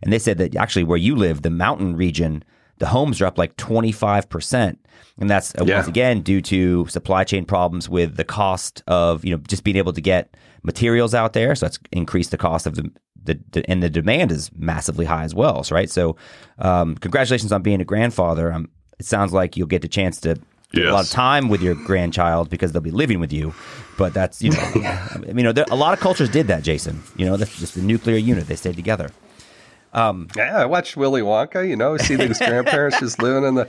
and 0.03 0.13
they 0.13 0.19
said 0.21 0.39
that 0.39 0.55
actually 0.57 0.85
where 0.85 0.99
you 0.99 1.17
live, 1.17 1.43
the 1.43 1.51
mountain 1.51 1.97
region, 1.97 2.45
the 2.79 2.87
homes 2.87 3.21
are 3.21 3.27
up 3.27 3.39
like 3.39 3.57
25 3.57 4.29
percent, 4.29 4.79
and 5.19 5.29
that's 5.29 5.53
uh, 5.57 5.65
Yeah. 5.67 5.77
once 5.77 5.89
again 5.89 6.21
due 6.23 6.41
to 6.43 6.87
supply 6.87 7.25
chain 7.25 7.45
problems 7.45 7.89
with 7.89 8.17
the 8.17 8.25
cost 8.25 8.85
of 8.87 9.25
you 9.25 9.33
know 9.33 9.43
just 9.49 9.65
being 9.65 9.77
able 9.77 9.93
to 9.95 10.01
get 10.01 10.37
materials 10.63 11.13
out 11.13 11.33
there. 11.33 11.57
So 11.57 11.67
that's 11.67 11.79
increased 11.91 12.31
the 12.31 12.39
cost 12.39 12.67
of 12.67 12.77
the. 12.77 12.91
The, 13.27 13.41
the, 13.53 13.71
and 13.71 13.83
the 13.83 13.89
demand 13.89 14.31
is 14.31 14.51
massively 14.55 15.07
high 15.07 15.25
as 15.25 15.35
well, 15.35 15.65
so, 15.65 15.75
right? 15.75 15.89
So, 15.89 16.17
um, 16.59 16.95
congratulations 16.95 17.53
on 17.53 17.63
being 17.63 17.81
a 17.81 17.85
grandfather. 17.85 18.53
Um, 18.53 18.69
it 18.99 19.07
sounds 19.07 19.33
like 19.33 19.57
you'll 19.57 19.67
get 19.67 19.81
the 19.81 19.89
chance 19.89 20.21
to 20.21 20.37
a 20.79 20.93
lot 20.93 21.05
of 21.05 21.11
time 21.11 21.49
with 21.49 21.63
your 21.63 21.75
grandchild 21.75 22.51
because 22.51 22.73
they'll 22.73 22.83
be 22.83 22.91
living 22.91 23.21
with 23.21 23.33
you. 23.33 23.55
But 23.97 24.13
that's 24.15 24.43
you 24.43 24.51
know, 24.51 24.59
I 24.75 25.19
mean, 25.19 25.39
you 25.39 25.45
know, 25.45 25.53
there, 25.53 25.65
a 25.71 25.77
lot 25.77 25.93
of 25.95 26.01
cultures 26.01 26.29
did 26.29 26.47
that, 26.49 26.63
Jason. 26.63 27.03
You 27.17 27.27
know, 27.27 27.37
that's 27.37 27.59
just 27.59 27.75
the 27.75 27.83
nuclear 27.83 28.17
unit; 28.17 28.47
they 28.47 28.57
stayed 28.57 28.77
together. 28.77 29.11
Yeah, 29.95 30.57
I 30.57 30.65
watched 30.67 30.97
Willy 30.97 31.23
Wonka. 31.23 31.69
You 31.69 31.77
know, 31.77 31.97
see 31.97 32.17
these 32.17 32.39
grandparents 32.47 32.99
just 33.01 33.23
living 33.23 33.45
in 33.45 33.55
the. 33.55 33.69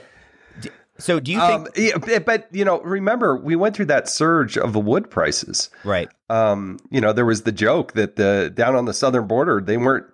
So, 0.98 1.20
do 1.20 1.32
you 1.34 1.40
think? 1.42 1.52
Um, 1.62 1.68
yeah, 1.76 1.98
but- 1.98 2.26
but 2.26 2.48
you 2.52 2.64
know, 2.64 2.80
remember 2.82 3.36
we 3.36 3.56
went 3.56 3.76
through 3.76 3.86
that 3.88 4.08
surge 4.08 4.58
of 4.58 4.74
the 4.74 4.80
wood 4.80 5.10
prices. 5.10 5.70
right. 5.84 6.10
Um, 6.30 6.80
you 6.90 7.02
know, 7.02 7.14
there 7.14 7.26
was 7.26 7.44
the 7.44 7.52
joke 7.52 7.94
that 7.94 8.16
the 8.16 8.52
down 8.56 8.76
on 8.76 8.86
the 8.86 8.94
southern 8.94 9.28
border 9.28 9.62
they 9.62 9.78
weren't 9.78 10.06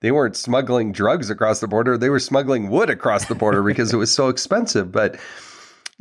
they 0.00 0.10
weren't 0.10 0.34
smuggling 0.34 0.90
drugs 0.90 1.30
across 1.30 1.60
the 1.60 1.68
border; 1.68 1.96
they 1.96 2.08
were 2.08 2.18
smuggling 2.18 2.68
wood 2.70 2.90
across 2.90 3.26
the 3.26 3.34
border 3.36 3.62
because 3.62 3.92
it 3.92 3.96
was 3.98 4.10
so 4.12 4.28
expensive. 4.28 4.90
But 4.90 5.16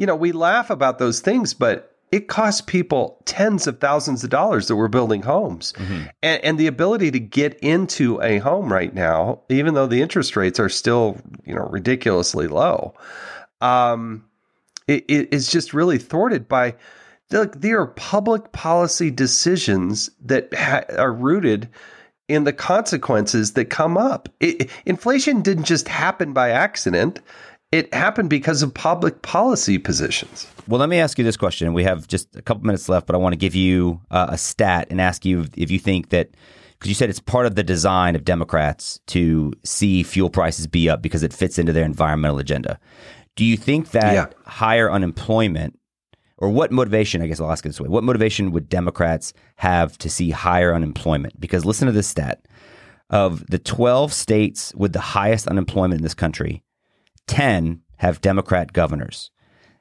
you 0.02 0.08
know, 0.08 0.16
we 0.16 0.32
laugh 0.32 0.72
about 0.72 0.98
those 0.98 1.20
things, 1.20 1.54
but 1.54 1.96
it 2.12 2.28
costs 2.28 2.60
people 2.60 3.22
tens 3.26 3.68
of 3.68 3.80
thousands 3.80 4.24
of 4.24 4.32
dollars 4.32 4.68
that 4.68 4.76
we're 4.76 4.88
building 4.88 5.22
homes. 5.22 5.74
And, 6.24 6.44
and 6.44 6.58
the 6.58 6.66
ability 6.66 7.12
to 7.12 7.20
get 7.20 7.60
into 7.60 8.20
a 8.20 8.40
home 8.40 8.74
right 8.74 8.92
now, 8.92 9.42
even 9.48 9.76
though 9.76 9.86
the 9.86 10.02
interest 10.02 10.36
rates 10.36 10.60
are 10.60 10.70
still, 10.70 11.22
you 11.46 11.54
know, 11.54 11.68
ridiculously 11.70 12.48
low, 12.48 12.96
um, 13.62 14.26
it, 14.88 15.06
it 15.08 15.32
is 15.32 15.52
just 15.52 15.72
really 15.72 16.00
thwarted 16.00 16.48
by 16.48 16.74
look, 17.30 17.62
there 17.62 17.80
are 17.80 17.88
public 17.88 18.52
policy 18.54 19.12
decisions 19.12 20.10
that 20.26 20.52
ha- 20.56 20.84
are 20.98 21.14
rooted 21.14 21.70
in 22.28 22.44
the 22.44 22.54
consequences 22.54 23.54
that 23.54 23.66
come 23.66 23.98
up. 23.98 24.30
It, 24.40 24.68
inflation 24.88 25.44
didn't 25.44 25.66
just 25.66 25.88
happen 25.88 26.34
by 26.34 26.50
accident. 26.50 27.20
It 27.72 27.94
happened 27.94 28.30
because 28.30 28.62
of 28.64 28.74
public 28.74 29.22
policy 29.22 29.78
positions. 29.78 30.46
Well, 30.68 30.80
let 30.80 30.90
me 30.90 31.00
ask 31.00 31.18
you 31.18 31.24
this 31.24 31.38
question. 31.38 31.72
We 31.74 31.86
have 31.86 32.06
just 32.08 32.36
a 32.36 32.42
couple 32.42 32.64
minutes 32.66 32.90
left, 32.90 33.08
but 33.08 33.16
I 33.16 33.18
want 33.18 33.32
to 33.34 33.38
give 33.38 33.56
you 33.56 34.02
uh, 34.12 34.28
a 34.30 34.38
stat 34.38 34.88
and 34.90 35.00
ask 35.00 35.24
you 35.24 35.46
if 35.56 35.72
you 35.72 35.80
think 35.80 36.10
that 36.10 36.32
because 36.78 36.90
you 36.90 36.96
said 36.96 37.10
it's 37.10 37.20
part 37.20 37.46
of 37.46 37.56
the 37.56 37.64
design 37.64 38.16
of 38.16 38.26
Democrats 38.26 39.00
to 39.08 39.54
see 39.64 40.04
fuel 40.04 40.30
prices 40.30 40.68
be 40.68 40.90
up 40.90 41.02
because 41.02 41.24
it 41.24 41.32
fits 41.32 41.58
into 41.60 41.72
their 41.72 41.86
environmental 41.86 42.40
agenda. 42.40 42.80
Do 43.36 43.46
you 43.46 43.56
think 43.56 43.92
that 43.92 44.14
Yeah. 44.14 44.26
higher 44.46 44.92
unemployment, 44.92 45.78
or 46.38 46.50
what 46.50 46.72
motivation? 46.72 47.22
I 47.22 47.28
guess 47.28 47.40
I'll 47.40 47.52
ask 47.52 47.66
it 47.66 47.70
this 47.70 47.80
way: 47.80 47.88
What 47.88 48.04
motivation 48.04 48.52
would 48.52 48.68
Democrats 48.68 49.32
have 49.58 49.98
to 50.00 50.10
see 50.10 50.32
higher 50.32 50.74
unemployment? 50.74 51.40
Because 51.40 51.64
listen 51.66 51.86
to 51.86 51.92
this 51.94 52.08
stat: 52.08 52.46
of 53.10 53.46
the 53.48 53.60
twelve 53.60 54.12
states 54.12 54.74
with 54.76 54.92
the 54.92 55.00
highest 55.00 55.48
unemployment 55.48 56.00
in 56.00 56.04
this 56.04 56.14
country, 56.16 56.64
ten 57.28 57.82
have 57.98 58.22
Democrat 58.22 58.74
governors 58.74 59.32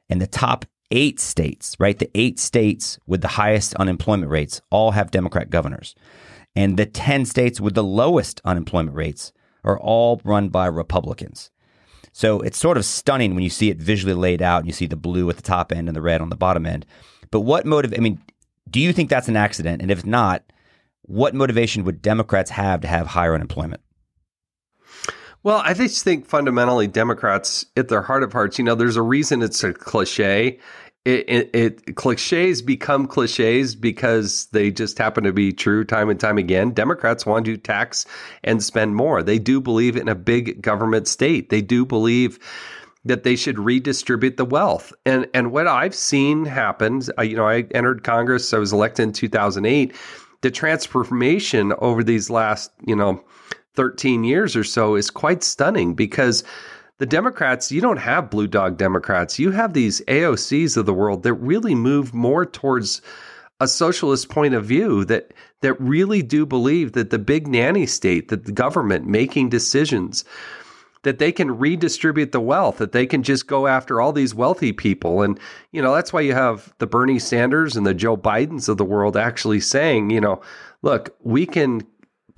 and 0.09 0.21
the 0.21 0.27
top 0.27 0.67
eight 0.91 1.21
states, 1.21 1.77
right? 1.79 1.99
The 1.99 2.11
eight 2.15 2.39
states 2.39 2.99
with 3.07 3.23
the 3.23 3.29
highest 3.29 3.75
unemployment 3.75 4.31
rates 4.31 4.61
all 4.71 4.91
have 4.93 5.11
Democrat 5.11 5.51
governors. 5.51 5.95
And 6.57 6.77
the 6.77 6.87
10 6.87 7.27
states 7.27 7.61
with 7.61 7.75
the 7.75 7.85
lowest 7.85 8.41
unemployment 8.45 8.97
rates 8.97 9.33
are 9.63 9.79
all 9.79 10.21
run 10.25 10.49
by 10.49 10.67
Republicans. 10.67 11.51
So 12.13 12.41
it's 12.41 12.59
sort 12.59 12.77
of 12.77 12.85
stunning 12.85 13.35
when 13.35 13.45
you 13.45 13.51
see 13.51 13.71
it 13.71 13.79
visually 13.79 14.15
laid 14.15 14.43
out 14.43 14.59
and 14.59 14.67
you 14.67 14.73
see 14.73 14.87
the 14.87 14.97
blue 14.97 15.31
at 15.31 15.37
the 15.37 15.43
top 15.43 15.71
end 15.71 15.89
and 15.89 15.97
the 15.97 16.03
red 16.03 16.21
on 16.21 16.29
the 16.29 16.37
bottom 16.37 16.67
end. 16.67 16.85
But 17.31 17.41
what 17.41 17.67
motive, 17.67 17.95
I 17.97 18.01
mean, 18.01 18.21
do 18.69 18.81
you 18.81 18.93
think 18.93 19.11
that's 19.11 19.29
an 19.29 19.37
accident? 19.37 19.81
And 19.81 19.91
if 19.91 20.05
not, 20.05 20.43
what 21.03 21.35
motivation 21.35 21.85
would 21.85 22.03
Democrats 22.03 22.51
have 22.51 22.81
to 22.81 22.89
have 22.89 23.07
higher 23.07 23.35
unemployment? 23.35 23.81
Well, 25.43 25.63
I 25.65 25.73
just 25.73 26.05
think 26.05 26.27
fundamentally 26.27 26.87
Democrats, 26.87 27.65
at 27.77 27.89
their 27.89 28.03
heart 28.03 28.23
of 28.23 28.33
hearts, 28.33 28.59
you 28.59 28.65
know, 28.65 28.75
there's 28.75 28.97
a 28.97 29.03
reason 29.03 29.41
it's 29.41 29.65
a 29.65 29.73
cliche. 29.73 30.59
It, 31.07 31.25
it, 31.31 31.51
it, 31.55 31.97
cliches 31.97 32.61
become 32.61 33.07
cliches 33.07 33.75
because 33.75 34.49
they 34.53 34.71
just 34.71 34.99
happen 34.99 35.25
to 35.25 35.33
be 35.33 35.51
true 35.51 35.83
time 35.83 36.11
and 36.11 36.21
time 36.21 36.37
again. 36.37 36.73
Democrats 36.73 37.25
want 37.25 37.47
to 37.47 37.57
tax 37.57 38.05
and 38.45 38.63
spend 38.63 38.97
more. 38.97 39.23
They 39.23 39.39
do 39.39 39.63
believe 39.63 39.97
in 39.97 40.09
a 40.09 40.15
big 40.15 40.61
government 40.61 41.09
state. 41.09 41.49
They 41.49 41.63
do 41.63 41.87
believe 41.87 42.39
that 43.07 43.23
they 43.23 43.35
should 43.35 43.59
redistribute 43.59 44.37
the 44.37 44.45
wealth. 44.45 44.93
And 45.07 45.27
and 45.33 45.53
what 45.53 45.67
I've 45.67 45.95
seen 45.95 46.45
happen, 46.45 47.01
uh, 47.19 47.23
you 47.23 47.37
know, 47.37 47.49
I 47.49 47.65
entered 47.75 48.05
Congress. 48.05 48.53
I 48.53 48.59
was 48.59 48.75
elected 48.75 49.05
in 49.05 49.13
2008. 49.15 49.95
The 50.43 50.51
transformation 50.51 51.73
over 51.79 52.05
these 52.05 52.29
last, 52.29 52.73
you 52.87 52.95
know, 52.95 53.25
13 53.81 54.25
years 54.25 54.57
or 54.57 54.63
so 54.63 54.95
is 54.95 55.09
quite 55.09 55.43
stunning 55.43 55.95
because 55.95 56.45
the 56.99 57.07
Democrats, 57.07 57.73
you 57.73 57.81
don't 57.81 57.97
have 57.97 58.29
blue 58.29 58.47
dog 58.47 58.77
Democrats. 58.77 59.39
You 59.39 59.53
have 59.53 59.73
these 59.73 60.03
AOCs 60.03 60.77
of 60.77 60.85
the 60.85 60.93
world 60.93 61.23
that 61.23 61.33
really 61.33 61.75
move 61.75 62.13
more 62.13 62.45
towards 62.45 63.01
a 63.59 63.67
socialist 63.67 64.29
point 64.29 64.53
of 64.53 64.67
view 64.67 65.07
that 65.07 65.33
that 65.63 65.81
really 65.81 66.21
do 66.21 66.45
believe 66.45 66.93
that 66.93 67.09
the 67.09 67.19
big 67.19 67.49
nanny 67.49 67.87
state, 67.87 68.29
that 68.29 68.45
the 68.45 68.53
government 68.53 69.07
making 69.07 69.49
decisions, 69.49 70.27
that 71.03 71.19
they 71.19 71.33
can 71.33 71.57
redistribute 71.57 72.33
the 72.33 72.39
wealth, 72.39 72.77
that 72.77 72.93
they 72.93 73.07
can 73.07 73.23
just 73.23 73.47
go 73.47 73.67
after 73.67 73.99
all 73.99 74.13
these 74.13 74.35
wealthy 74.35 74.73
people. 74.73 75.23
And, 75.23 75.41
you 75.73 75.81
know, 75.81 75.95
that's 75.95 76.13
why 76.13 76.21
you 76.21 76.35
have 76.35 76.75
the 76.81 76.87
Bernie 76.87 77.19
Sanders 77.19 77.79
and 77.79 77.87
the 77.87 77.95
Joe 77.95 78.19
Bidens 78.19 78.69
of 78.69 78.77
the 78.77 78.85
world 78.85 79.17
actually 79.17 79.61
saying, 79.61 80.11
you 80.11 80.21
know, 80.21 80.43
look, 80.83 81.17
we 81.23 81.47
can 81.47 81.81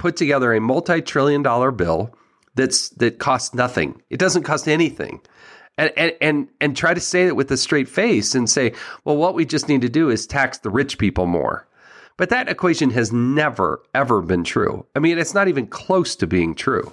put 0.02 0.16
together 0.16 0.52
a 0.52 0.60
multi-trillion 0.60 1.44
dollar 1.44 1.70
bill 1.70 2.12
that's 2.56 2.88
that 2.90 3.20
costs 3.20 3.54
nothing. 3.54 4.02
It 4.10 4.18
doesn't 4.18 4.42
cost 4.42 4.66
anything. 4.68 5.20
And, 5.78 5.92
and 5.96 6.12
and 6.20 6.48
and 6.60 6.76
try 6.76 6.92
to 6.92 7.00
say 7.00 7.28
it 7.28 7.36
with 7.36 7.52
a 7.52 7.56
straight 7.56 7.88
face 7.88 8.34
and 8.34 8.50
say, 8.50 8.72
well, 9.04 9.16
what 9.16 9.34
we 9.34 9.44
just 9.44 9.68
need 9.68 9.80
to 9.82 9.88
do 9.88 10.10
is 10.10 10.26
tax 10.26 10.58
the 10.58 10.70
rich 10.70 10.98
people 10.98 11.26
more. 11.26 11.68
But 12.16 12.30
that 12.30 12.48
equation 12.48 12.90
has 12.90 13.12
never 13.12 13.80
ever 13.94 14.20
been 14.22 14.42
true. 14.42 14.84
I 14.96 14.98
mean, 14.98 15.18
it's 15.18 15.34
not 15.34 15.46
even 15.46 15.68
close 15.68 16.16
to 16.16 16.26
being 16.26 16.56
true. 16.56 16.92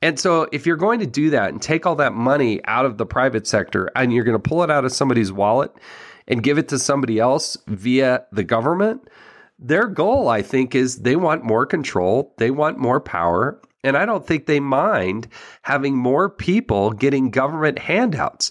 And 0.00 0.18
so 0.18 0.46
if 0.52 0.66
you're 0.66 0.76
going 0.76 1.00
to 1.00 1.06
do 1.06 1.30
that 1.30 1.50
and 1.50 1.60
take 1.60 1.84
all 1.84 1.96
that 1.96 2.12
money 2.12 2.60
out 2.64 2.86
of 2.86 2.96
the 2.96 3.04
private 3.06 3.48
sector 3.48 3.90
and 3.96 4.12
you're 4.12 4.24
going 4.24 4.40
to 4.40 4.48
pull 4.48 4.62
it 4.62 4.70
out 4.70 4.84
of 4.84 4.92
somebody's 4.92 5.32
wallet 5.32 5.72
and 6.28 6.44
give 6.44 6.58
it 6.58 6.68
to 6.68 6.78
somebody 6.78 7.18
else 7.18 7.58
via 7.66 8.24
the 8.30 8.44
government, 8.44 9.10
their 9.60 9.86
goal, 9.86 10.28
I 10.28 10.42
think, 10.42 10.74
is 10.74 11.00
they 11.00 11.16
want 11.16 11.44
more 11.44 11.66
control, 11.66 12.34
they 12.38 12.50
want 12.50 12.78
more 12.78 13.00
power, 13.00 13.60
and 13.84 13.96
I 13.96 14.06
don't 14.06 14.26
think 14.26 14.46
they 14.46 14.60
mind 14.60 15.28
having 15.62 15.96
more 15.96 16.28
people 16.28 16.90
getting 16.90 17.30
government 17.30 17.78
handouts. 17.78 18.50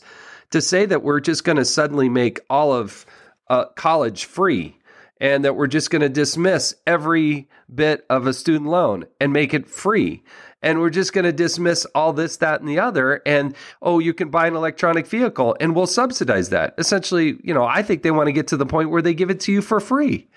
To 0.51 0.61
say 0.61 0.87
that 0.87 1.03
we're 1.03 1.19
just 1.19 1.43
going 1.43 1.57
to 1.57 1.65
suddenly 1.65 2.09
make 2.09 2.39
all 2.49 2.73
of 2.73 3.05
uh, 3.49 3.65
college 3.75 4.25
free 4.25 4.79
and 5.21 5.45
that 5.45 5.55
we're 5.55 5.67
just 5.67 5.91
going 5.91 6.01
to 6.01 6.09
dismiss 6.09 6.73
every 6.87 7.47
bit 7.73 8.05
of 8.09 8.25
a 8.25 8.33
student 8.33 8.69
loan 8.69 9.05
and 9.19 9.31
make 9.33 9.53
it 9.53 9.69
free. 9.69 10.23
And 10.61 10.79
we're 10.79 10.89
just 10.89 11.13
going 11.13 11.25
to 11.25 11.31
dismiss 11.31 11.85
all 11.93 12.13
this, 12.13 12.37
that, 12.37 12.61
and 12.61 12.69
the 12.69 12.79
other. 12.79 13.21
And 13.25 13.55
oh, 13.81 13.99
you 13.99 14.13
can 14.13 14.29
buy 14.29 14.47
an 14.47 14.55
electronic 14.55 15.07
vehicle 15.07 15.55
and 15.59 15.75
we'll 15.75 15.87
subsidize 15.87 16.49
that. 16.49 16.73
Essentially, 16.77 17.37
you 17.43 17.53
know, 17.53 17.65
I 17.65 17.83
think 17.83 18.01
they 18.01 18.11
want 18.11 18.27
to 18.27 18.33
get 18.33 18.47
to 18.47 18.57
the 18.57 18.65
point 18.65 18.89
where 18.89 19.01
they 19.01 19.13
give 19.13 19.29
it 19.29 19.39
to 19.41 19.51
you 19.51 19.61
for 19.61 19.79
free. 19.79 20.27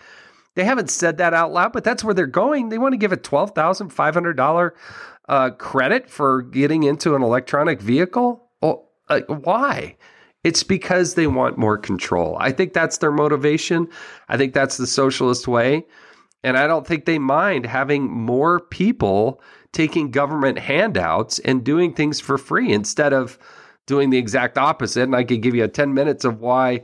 They 0.54 0.64
haven't 0.64 0.90
said 0.90 1.18
that 1.18 1.34
out 1.34 1.52
loud, 1.52 1.72
but 1.72 1.84
that's 1.84 2.04
where 2.04 2.14
they're 2.14 2.26
going. 2.26 2.68
They 2.68 2.78
want 2.78 2.92
to 2.92 2.98
give 2.98 3.12
a 3.12 3.16
twelve 3.16 3.52
thousand 3.54 3.90
five 3.90 4.14
hundred 4.14 4.36
dollar 4.36 4.74
uh, 5.28 5.50
credit 5.50 6.10
for 6.10 6.42
getting 6.42 6.82
into 6.82 7.14
an 7.14 7.22
electronic 7.22 7.80
vehicle. 7.80 8.48
Well, 8.60 8.88
uh, 9.08 9.20
why? 9.28 9.96
It's 10.44 10.62
because 10.64 11.14
they 11.14 11.26
want 11.26 11.56
more 11.56 11.78
control. 11.78 12.36
I 12.40 12.50
think 12.50 12.72
that's 12.72 12.98
their 12.98 13.12
motivation. 13.12 13.88
I 14.28 14.36
think 14.36 14.54
that's 14.54 14.76
the 14.76 14.86
socialist 14.86 15.46
way. 15.46 15.86
And 16.42 16.58
I 16.58 16.66
don't 16.66 16.86
think 16.86 17.04
they 17.04 17.18
mind 17.18 17.66
having 17.66 18.10
more 18.10 18.58
people 18.58 19.40
taking 19.70 20.10
government 20.10 20.58
handouts 20.58 21.38
and 21.40 21.64
doing 21.64 21.94
things 21.94 22.20
for 22.20 22.36
free 22.36 22.72
instead 22.72 23.12
of 23.12 23.38
doing 23.86 24.10
the 24.10 24.18
exact 24.18 24.58
opposite. 24.58 25.04
And 25.04 25.14
I 25.14 25.24
could 25.24 25.42
give 25.42 25.54
you 25.54 25.66
10 25.66 25.94
minutes 25.94 26.24
of 26.24 26.40
why 26.40 26.82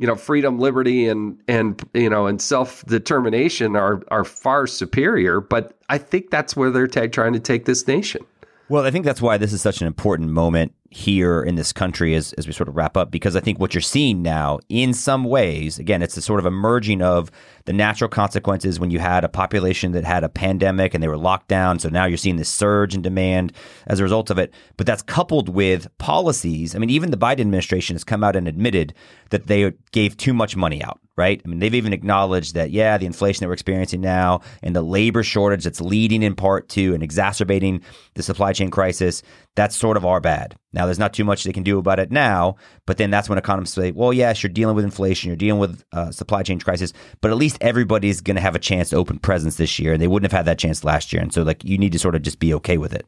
you 0.00 0.06
know 0.06 0.16
freedom 0.16 0.58
liberty 0.58 1.06
and 1.06 1.38
and 1.46 1.86
you 1.92 2.08
know 2.08 2.26
and 2.26 2.40
self-determination 2.40 3.76
are 3.76 4.02
are 4.08 4.24
far 4.24 4.66
superior 4.66 5.40
but 5.40 5.76
i 5.90 5.98
think 5.98 6.30
that's 6.30 6.56
where 6.56 6.70
they're 6.70 6.86
t- 6.86 7.06
trying 7.08 7.34
to 7.34 7.40
take 7.40 7.66
this 7.66 7.86
nation. 7.86 8.24
Well 8.70 8.86
i 8.86 8.90
think 8.90 9.04
that's 9.04 9.20
why 9.20 9.36
this 9.36 9.52
is 9.52 9.60
such 9.60 9.82
an 9.82 9.86
important 9.86 10.30
moment 10.30 10.72
here 10.92 11.42
in 11.42 11.54
this 11.54 11.72
country 11.72 12.14
as, 12.14 12.32
as 12.32 12.46
we 12.46 12.52
sort 12.52 12.68
of 12.68 12.74
wrap 12.74 12.96
up 12.96 13.12
because 13.12 13.36
I 13.36 13.40
think 13.40 13.60
what 13.60 13.74
you're 13.74 13.80
seeing 13.80 14.22
now 14.22 14.58
in 14.68 14.92
some 14.92 15.22
ways 15.22 15.78
again 15.78 16.02
it's 16.02 16.16
a 16.16 16.22
sort 16.22 16.40
of 16.40 16.46
a 16.46 16.50
merging 16.50 17.02
of 17.02 17.30
the 17.70 17.76
natural 17.76 18.10
consequences 18.10 18.80
when 18.80 18.90
you 18.90 18.98
had 18.98 19.22
a 19.22 19.28
population 19.28 19.92
that 19.92 20.02
had 20.02 20.24
a 20.24 20.28
pandemic 20.28 20.92
and 20.92 21.00
they 21.00 21.06
were 21.06 21.16
locked 21.16 21.46
down 21.46 21.78
so 21.78 21.88
now 21.88 22.04
you're 22.04 22.16
seeing 22.16 22.34
this 22.34 22.48
surge 22.48 22.96
in 22.96 23.00
demand 23.00 23.52
as 23.86 24.00
a 24.00 24.02
result 24.02 24.28
of 24.28 24.38
it 24.38 24.52
but 24.76 24.88
that's 24.88 25.02
coupled 25.02 25.48
with 25.48 25.86
policies 25.98 26.74
I 26.74 26.80
mean 26.80 26.90
even 26.90 27.12
the 27.12 27.16
Biden 27.16 27.42
administration 27.42 27.94
has 27.94 28.02
come 28.02 28.24
out 28.24 28.34
and 28.34 28.48
admitted 28.48 28.92
that 29.28 29.46
they 29.46 29.72
gave 29.92 30.16
too 30.16 30.34
much 30.34 30.56
money 30.56 30.82
out 30.82 30.98
right? 31.20 31.42
I 31.44 31.48
mean, 31.48 31.58
they've 31.58 31.74
even 31.74 31.92
acknowledged 31.92 32.54
that, 32.54 32.70
yeah, 32.70 32.96
the 32.96 33.04
inflation 33.04 33.40
that 33.40 33.48
we're 33.48 33.52
experiencing 33.52 34.00
now 34.00 34.40
and 34.62 34.74
the 34.74 34.80
labor 34.80 35.22
shortage 35.22 35.64
that's 35.64 35.80
leading 35.80 36.22
in 36.22 36.34
part 36.34 36.70
to 36.70 36.94
and 36.94 37.02
exacerbating 37.02 37.82
the 38.14 38.22
supply 38.22 38.54
chain 38.54 38.70
crisis, 38.70 39.22
that's 39.54 39.76
sort 39.76 39.98
of 39.98 40.06
our 40.06 40.18
bad. 40.20 40.56
Now, 40.72 40.86
there's 40.86 40.98
not 40.98 41.12
too 41.12 41.24
much 41.24 41.44
they 41.44 41.52
can 41.52 41.62
do 41.62 41.78
about 41.78 41.98
it 41.98 42.10
now, 42.10 42.56
but 42.86 42.96
then 42.96 43.10
that's 43.10 43.28
when 43.28 43.36
economists 43.36 43.74
say, 43.74 43.90
well, 43.90 44.14
yes, 44.14 44.42
you're 44.42 44.48
dealing 44.48 44.76
with 44.76 44.84
inflation, 44.84 45.28
you're 45.28 45.36
dealing 45.36 45.60
with 45.60 45.84
uh, 45.92 46.10
supply 46.10 46.42
chain 46.42 46.58
crisis, 46.58 46.94
but 47.20 47.30
at 47.30 47.36
least 47.36 47.58
everybody's 47.60 48.20
going 48.20 48.36
to 48.36 48.40
have 48.40 48.54
a 48.54 48.60
chance 48.60 48.90
to 48.90 48.96
open 48.96 49.18
presents 49.18 49.56
this 49.56 49.78
year, 49.78 49.92
and 49.92 50.02
they 50.02 50.08
wouldn't 50.08 50.30
have 50.30 50.36
had 50.36 50.46
that 50.46 50.58
chance 50.58 50.84
last 50.84 51.12
year. 51.12 51.22
And 51.22 51.32
so, 51.32 51.42
like, 51.42 51.64
you 51.64 51.78
need 51.78 51.92
to 51.92 51.98
sort 51.98 52.14
of 52.14 52.22
just 52.22 52.38
be 52.38 52.54
okay 52.54 52.78
with 52.78 52.92
it. 52.92 53.06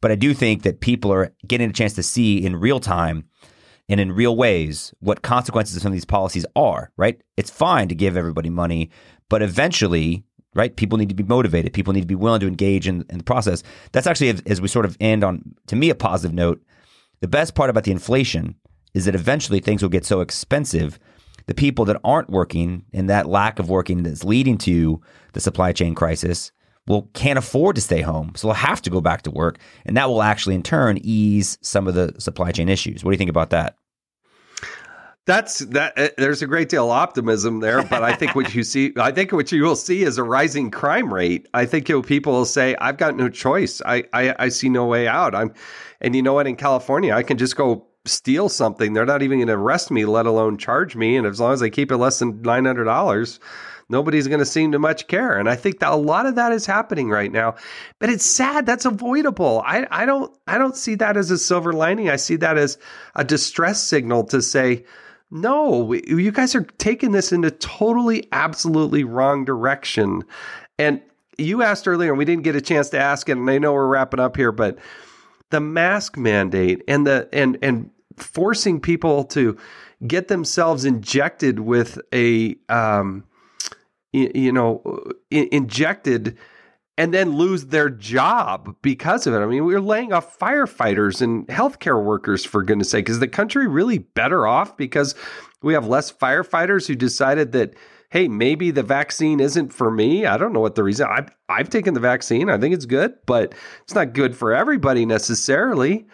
But 0.00 0.10
I 0.10 0.14
do 0.14 0.34
think 0.34 0.62
that 0.62 0.80
people 0.80 1.12
are 1.12 1.32
getting 1.46 1.70
a 1.70 1.72
chance 1.72 1.94
to 1.94 2.02
see 2.02 2.44
in 2.44 2.56
real 2.56 2.80
time 2.80 3.24
and 3.88 4.00
in 4.00 4.12
real 4.12 4.36
ways 4.36 4.92
what 5.00 5.22
consequences 5.22 5.76
of 5.76 5.82
some 5.82 5.92
of 5.92 5.96
these 5.96 6.04
policies 6.04 6.46
are, 6.56 6.90
right? 6.96 7.20
It's 7.36 7.50
fine 7.50 7.88
to 7.88 7.94
give 7.94 8.16
everybody 8.16 8.50
money, 8.50 8.90
but 9.28 9.42
eventually, 9.42 10.24
right, 10.54 10.74
people 10.74 10.98
need 10.98 11.08
to 11.08 11.14
be 11.14 11.22
motivated. 11.22 11.72
People 11.72 11.92
need 11.92 12.02
to 12.02 12.06
be 12.06 12.14
willing 12.14 12.40
to 12.40 12.48
engage 12.48 12.88
in, 12.88 13.04
in 13.10 13.18
the 13.18 13.24
process. 13.24 13.62
That's 13.92 14.06
actually, 14.06 14.40
as 14.46 14.60
we 14.60 14.68
sort 14.68 14.84
of 14.84 14.96
end 15.00 15.24
on, 15.24 15.54
to 15.68 15.76
me, 15.76 15.90
a 15.90 15.94
positive 15.94 16.34
note. 16.34 16.62
The 17.20 17.28
best 17.28 17.54
part 17.54 17.70
about 17.70 17.84
the 17.84 17.92
inflation 17.92 18.56
is 18.92 19.04
that 19.04 19.14
eventually 19.14 19.60
things 19.60 19.82
will 19.82 19.88
get 19.88 20.04
so 20.04 20.20
expensive 20.20 20.98
the 21.46 21.54
people 21.54 21.84
that 21.84 22.00
aren't 22.04 22.30
working 22.30 22.84
and 22.92 23.08
that 23.08 23.26
lack 23.26 23.58
of 23.58 23.68
working 23.68 24.02
that's 24.02 24.24
leading 24.24 24.58
to 24.58 25.00
the 25.32 25.40
supply 25.40 25.72
chain 25.72 25.94
crisis 25.94 26.52
will 26.86 27.08
can't 27.14 27.38
afford 27.38 27.74
to 27.76 27.82
stay 27.82 28.00
home 28.00 28.32
so 28.36 28.48
they'll 28.48 28.54
have 28.54 28.82
to 28.82 28.90
go 28.90 29.00
back 29.00 29.22
to 29.22 29.30
work 29.30 29.58
and 29.84 29.96
that 29.96 30.08
will 30.08 30.22
actually 30.22 30.54
in 30.54 30.62
turn 30.62 30.98
ease 31.02 31.58
some 31.62 31.86
of 31.88 31.94
the 31.94 32.14
supply 32.18 32.52
chain 32.52 32.68
issues 32.68 33.04
what 33.04 33.10
do 33.10 33.14
you 33.14 33.18
think 33.18 33.30
about 33.30 33.50
that 33.50 33.76
that's 35.26 35.58
that. 35.58 35.98
Uh, 35.98 36.08
there's 36.16 36.40
a 36.40 36.46
great 36.46 36.68
deal 36.68 36.84
of 36.84 36.92
optimism 36.92 37.58
there, 37.58 37.82
but 37.82 38.04
I 38.04 38.14
think 38.14 38.36
what 38.36 38.54
you 38.54 38.62
see, 38.62 38.92
I 38.96 39.10
think 39.10 39.32
what 39.32 39.50
you 39.50 39.60
will 39.64 39.74
see 39.74 40.02
is 40.02 40.18
a 40.18 40.22
rising 40.22 40.70
crime 40.70 41.12
rate. 41.12 41.48
I 41.52 41.66
think 41.66 41.86
people 42.06 42.32
will 42.32 42.44
say, 42.44 42.76
"I've 42.80 42.96
got 42.96 43.16
no 43.16 43.28
choice. 43.28 43.82
I, 43.84 44.04
I 44.12 44.36
I 44.38 44.48
see 44.48 44.68
no 44.68 44.86
way 44.86 45.08
out." 45.08 45.34
I'm, 45.34 45.52
and 46.00 46.14
you 46.14 46.22
know 46.22 46.34
what? 46.34 46.46
In 46.46 46.54
California, 46.54 47.12
I 47.12 47.24
can 47.24 47.38
just 47.38 47.56
go 47.56 47.85
steal 48.06 48.48
something. 48.48 48.92
They're 48.92 49.04
not 49.04 49.22
even 49.22 49.38
going 49.38 49.48
to 49.48 49.54
arrest 49.54 49.90
me, 49.90 50.04
let 50.04 50.26
alone 50.26 50.56
charge 50.56 50.96
me. 50.96 51.16
And 51.16 51.26
as 51.26 51.40
long 51.40 51.52
as 51.52 51.62
I 51.62 51.68
keep 51.68 51.90
it 51.90 51.96
less 51.96 52.18
than 52.18 52.42
nine 52.42 52.64
hundred 52.64 52.84
dollars, 52.84 53.40
nobody's 53.88 54.28
going 54.28 54.40
to 54.40 54.46
seem 54.46 54.72
to 54.72 54.78
much 54.78 55.06
care. 55.08 55.36
And 55.36 55.48
I 55.48 55.56
think 55.56 55.80
that 55.80 55.92
a 55.92 55.96
lot 55.96 56.26
of 56.26 56.34
that 56.36 56.52
is 56.52 56.66
happening 56.66 57.08
right 57.10 57.30
now. 57.30 57.56
But 57.98 58.10
it's 58.10 58.26
sad. 58.26 58.66
That's 58.66 58.84
avoidable. 58.84 59.62
I, 59.66 59.86
I 59.90 60.06
don't 60.06 60.36
I 60.46 60.58
don't 60.58 60.76
see 60.76 60.94
that 60.96 61.16
as 61.16 61.30
a 61.30 61.38
silver 61.38 61.72
lining. 61.72 62.08
I 62.08 62.16
see 62.16 62.36
that 62.36 62.56
as 62.56 62.78
a 63.14 63.24
distress 63.24 63.82
signal 63.82 64.24
to 64.24 64.42
say, 64.42 64.84
no, 65.30 65.92
you 65.92 66.30
guys 66.30 66.54
are 66.54 66.64
taking 66.78 67.10
this 67.10 67.32
in 67.32 67.44
a 67.44 67.50
totally, 67.50 68.28
absolutely 68.30 69.02
wrong 69.04 69.44
direction. 69.44 70.22
And 70.78 71.02
you 71.38 71.62
asked 71.62 71.88
earlier, 71.88 72.12
and 72.12 72.18
we 72.18 72.24
didn't 72.24 72.44
get 72.44 72.56
a 72.56 72.60
chance 72.60 72.88
to 72.90 72.98
ask 72.98 73.28
it, 73.28 73.36
and 73.36 73.50
I 73.50 73.58
know 73.58 73.72
we're 73.72 73.88
wrapping 73.88 74.20
up 74.20 74.36
here, 74.36 74.52
but 74.52 74.78
the 75.50 75.60
mask 75.60 76.16
mandate 76.16 76.82
and 76.88 77.06
the 77.06 77.28
and 77.32 77.58
and 77.62 77.90
forcing 78.16 78.80
people 78.80 79.24
to 79.24 79.56
get 80.06 80.28
themselves 80.28 80.84
injected 80.84 81.60
with 81.60 81.98
a, 82.12 82.56
um, 82.68 83.24
you, 84.12 84.52
know, 84.52 84.82
injected 85.30 86.36
and 86.98 87.12
then 87.12 87.36
lose 87.36 87.66
their 87.66 87.90
job 87.90 88.74
because 88.82 89.26
of 89.26 89.34
it. 89.34 89.38
I 89.38 89.46
mean, 89.46 89.64
we're 89.64 89.80
laying 89.80 90.12
off 90.12 90.38
firefighters 90.38 91.20
and 91.20 91.46
healthcare 91.48 92.02
workers 92.02 92.44
for 92.44 92.62
goodness 92.62 92.90
sake. 92.90 93.08
Is 93.08 93.18
the 93.18 93.28
country 93.28 93.66
really 93.66 93.98
better 93.98 94.46
off 94.46 94.76
because 94.76 95.14
we 95.62 95.74
have 95.74 95.86
less 95.86 96.10
firefighters 96.10 96.86
who 96.86 96.94
decided 96.94 97.52
that, 97.52 97.74
hey, 98.10 98.28
maybe 98.28 98.70
the 98.70 98.82
vaccine 98.82 99.40
isn't 99.40 99.72
for 99.72 99.90
me? 99.90 100.24
I 100.24 100.38
don't 100.38 100.52
know 100.52 100.60
what 100.60 100.74
the 100.74 100.84
reason. 100.84 101.06
I've, 101.10 101.28
I've 101.48 101.68
taken 101.68 101.92
the 101.92 102.00
vaccine. 102.00 102.48
I 102.48 102.56
think 102.56 102.74
it's 102.74 102.86
good, 102.86 103.14
but 103.26 103.54
it's 103.82 103.94
not 103.94 104.14
good 104.14 104.34
for 104.34 104.54
everybody 104.54 105.04
necessarily. 105.04 106.06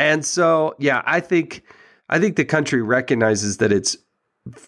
And 0.00 0.24
so, 0.24 0.74
yeah, 0.78 1.02
I 1.04 1.20
think 1.20 1.62
I 2.08 2.18
think 2.18 2.36
the 2.36 2.44
country 2.46 2.80
recognizes 2.80 3.58
that 3.58 3.70
it's 3.70 3.98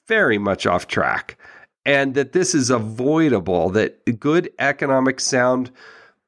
very 0.06 0.36
much 0.36 0.66
off 0.66 0.88
track 0.88 1.38
and 1.86 2.14
that 2.14 2.32
this 2.32 2.54
is 2.54 2.68
avoidable, 2.68 3.70
that 3.70 4.20
good 4.20 4.50
economic 4.58 5.20
sound 5.20 5.70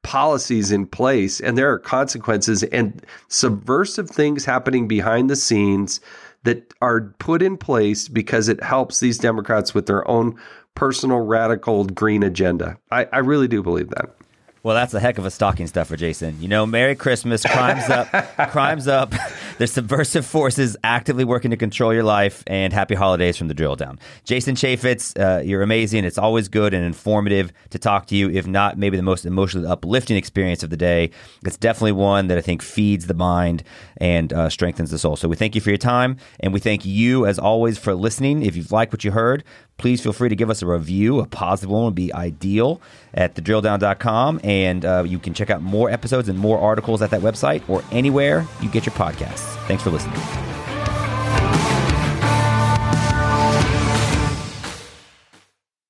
policies 0.01 0.71
in 0.71 0.87
place 0.87 1.39
and 1.39 1.55
there 1.55 1.71
are 1.71 1.77
consequences 1.77 2.63
and 2.63 3.05
subversive 3.27 4.09
things 4.09 4.43
happening 4.43 4.87
behind 4.87 5.29
the 5.29 5.35
scenes 5.35 6.01
that 6.43 6.73
are 6.81 7.13
put 7.19 7.43
in 7.43 7.57
place 7.57 8.07
because 8.07 8.49
it 8.49 8.61
helps 8.63 9.01
these 9.01 9.19
Democrats 9.19 9.75
with 9.75 9.85
their 9.85 10.07
own 10.07 10.35
personal 10.73 11.19
radical 11.19 11.85
green 11.85 12.23
agenda. 12.23 12.75
I, 12.89 13.05
I 13.13 13.19
really 13.19 13.47
do 13.47 13.61
believe 13.61 13.89
that. 13.91 14.15
Well, 14.65 14.73
that's 14.73 14.95
a 14.95 14.99
heck 14.99 15.19
of 15.19 15.27
a 15.27 15.29
stocking 15.29 15.67
stuffer, 15.67 15.95
Jason. 15.95 16.41
You 16.41 16.47
know, 16.47 16.65
Merry 16.65 16.95
Christmas, 16.95 17.43
crimes 17.43 17.87
up, 17.87 18.07
crimes 18.49 18.87
up. 18.87 19.13
There's 19.59 19.71
subversive 19.71 20.25
forces 20.25 20.75
actively 20.83 21.23
working 21.23 21.51
to 21.51 21.57
control 21.57 21.93
your 21.93 22.01
life, 22.01 22.43
and 22.47 22.73
happy 22.73 22.95
holidays 22.95 23.37
from 23.37 23.47
the 23.47 23.53
drill 23.53 23.75
down. 23.75 23.99
Jason 24.23 24.55
Chaffetz, 24.55 25.15
uh, 25.19 25.43
you're 25.43 25.61
amazing. 25.61 26.03
It's 26.03 26.17
always 26.17 26.47
good 26.47 26.73
and 26.73 26.83
informative 26.83 27.53
to 27.69 27.77
talk 27.77 28.07
to 28.07 28.15
you, 28.15 28.31
if 28.31 28.47
not 28.47 28.75
maybe 28.75 28.97
the 28.97 29.03
most 29.03 29.23
emotionally 29.23 29.67
uplifting 29.67 30.17
experience 30.17 30.63
of 30.63 30.71
the 30.71 30.77
day. 30.77 31.11
It's 31.45 31.57
definitely 31.57 31.91
one 31.91 32.25
that 32.29 32.39
I 32.39 32.41
think 32.41 32.63
feeds 32.63 33.05
the 33.05 33.13
mind 33.13 33.63
and 33.97 34.33
uh, 34.33 34.49
strengthens 34.49 34.89
the 34.89 34.97
soul. 34.97 35.15
So 35.15 35.27
we 35.27 35.35
thank 35.35 35.53
you 35.53 35.61
for 35.61 35.69
your 35.69 35.77
time, 35.77 36.17
and 36.39 36.51
we 36.51 36.59
thank 36.59 36.85
you, 36.85 37.27
as 37.27 37.37
always, 37.37 37.77
for 37.77 37.93
listening. 37.93 38.41
If 38.41 38.55
you've 38.55 38.71
liked 38.71 38.91
what 38.91 39.03
you 39.03 39.11
heard, 39.11 39.43
please 39.77 40.01
feel 40.01 40.13
free 40.13 40.29
to 40.29 40.35
give 40.35 40.49
us 40.49 40.61
a 40.61 40.65
review. 40.65 41.19
A 41.19 41.25
positive 41.25 41.69
one 41.69 41.85
would 41.85 41.95
be 41.95 42.13
ideal 42.13 42.81
at 43.13 43.35
thedrilldown.com. 43.35 44.41
And 44.43 44.85
uh, 44.85 45.03
you 45.05 45.19
can 45.19 45.33
check 45.33 45.49
out 45.49 45.61
more 45.61 45.89
episodes 45.89 46.29
and 46.29 46.37
more 46.39 46.59
articles 46.59 47.01
at 47.01 47.11
that 47.11 47.21
website 47.21 47.67
or 47.69 47.83
anywhere 47.91 48.45
you 48.61 48.69
get 48.69 48.85
your 48.85 48.95
podcasts. 48.95 49.55
Thanks 49.67 49.83
for 49.83 49.89
listening. 49.89 50.64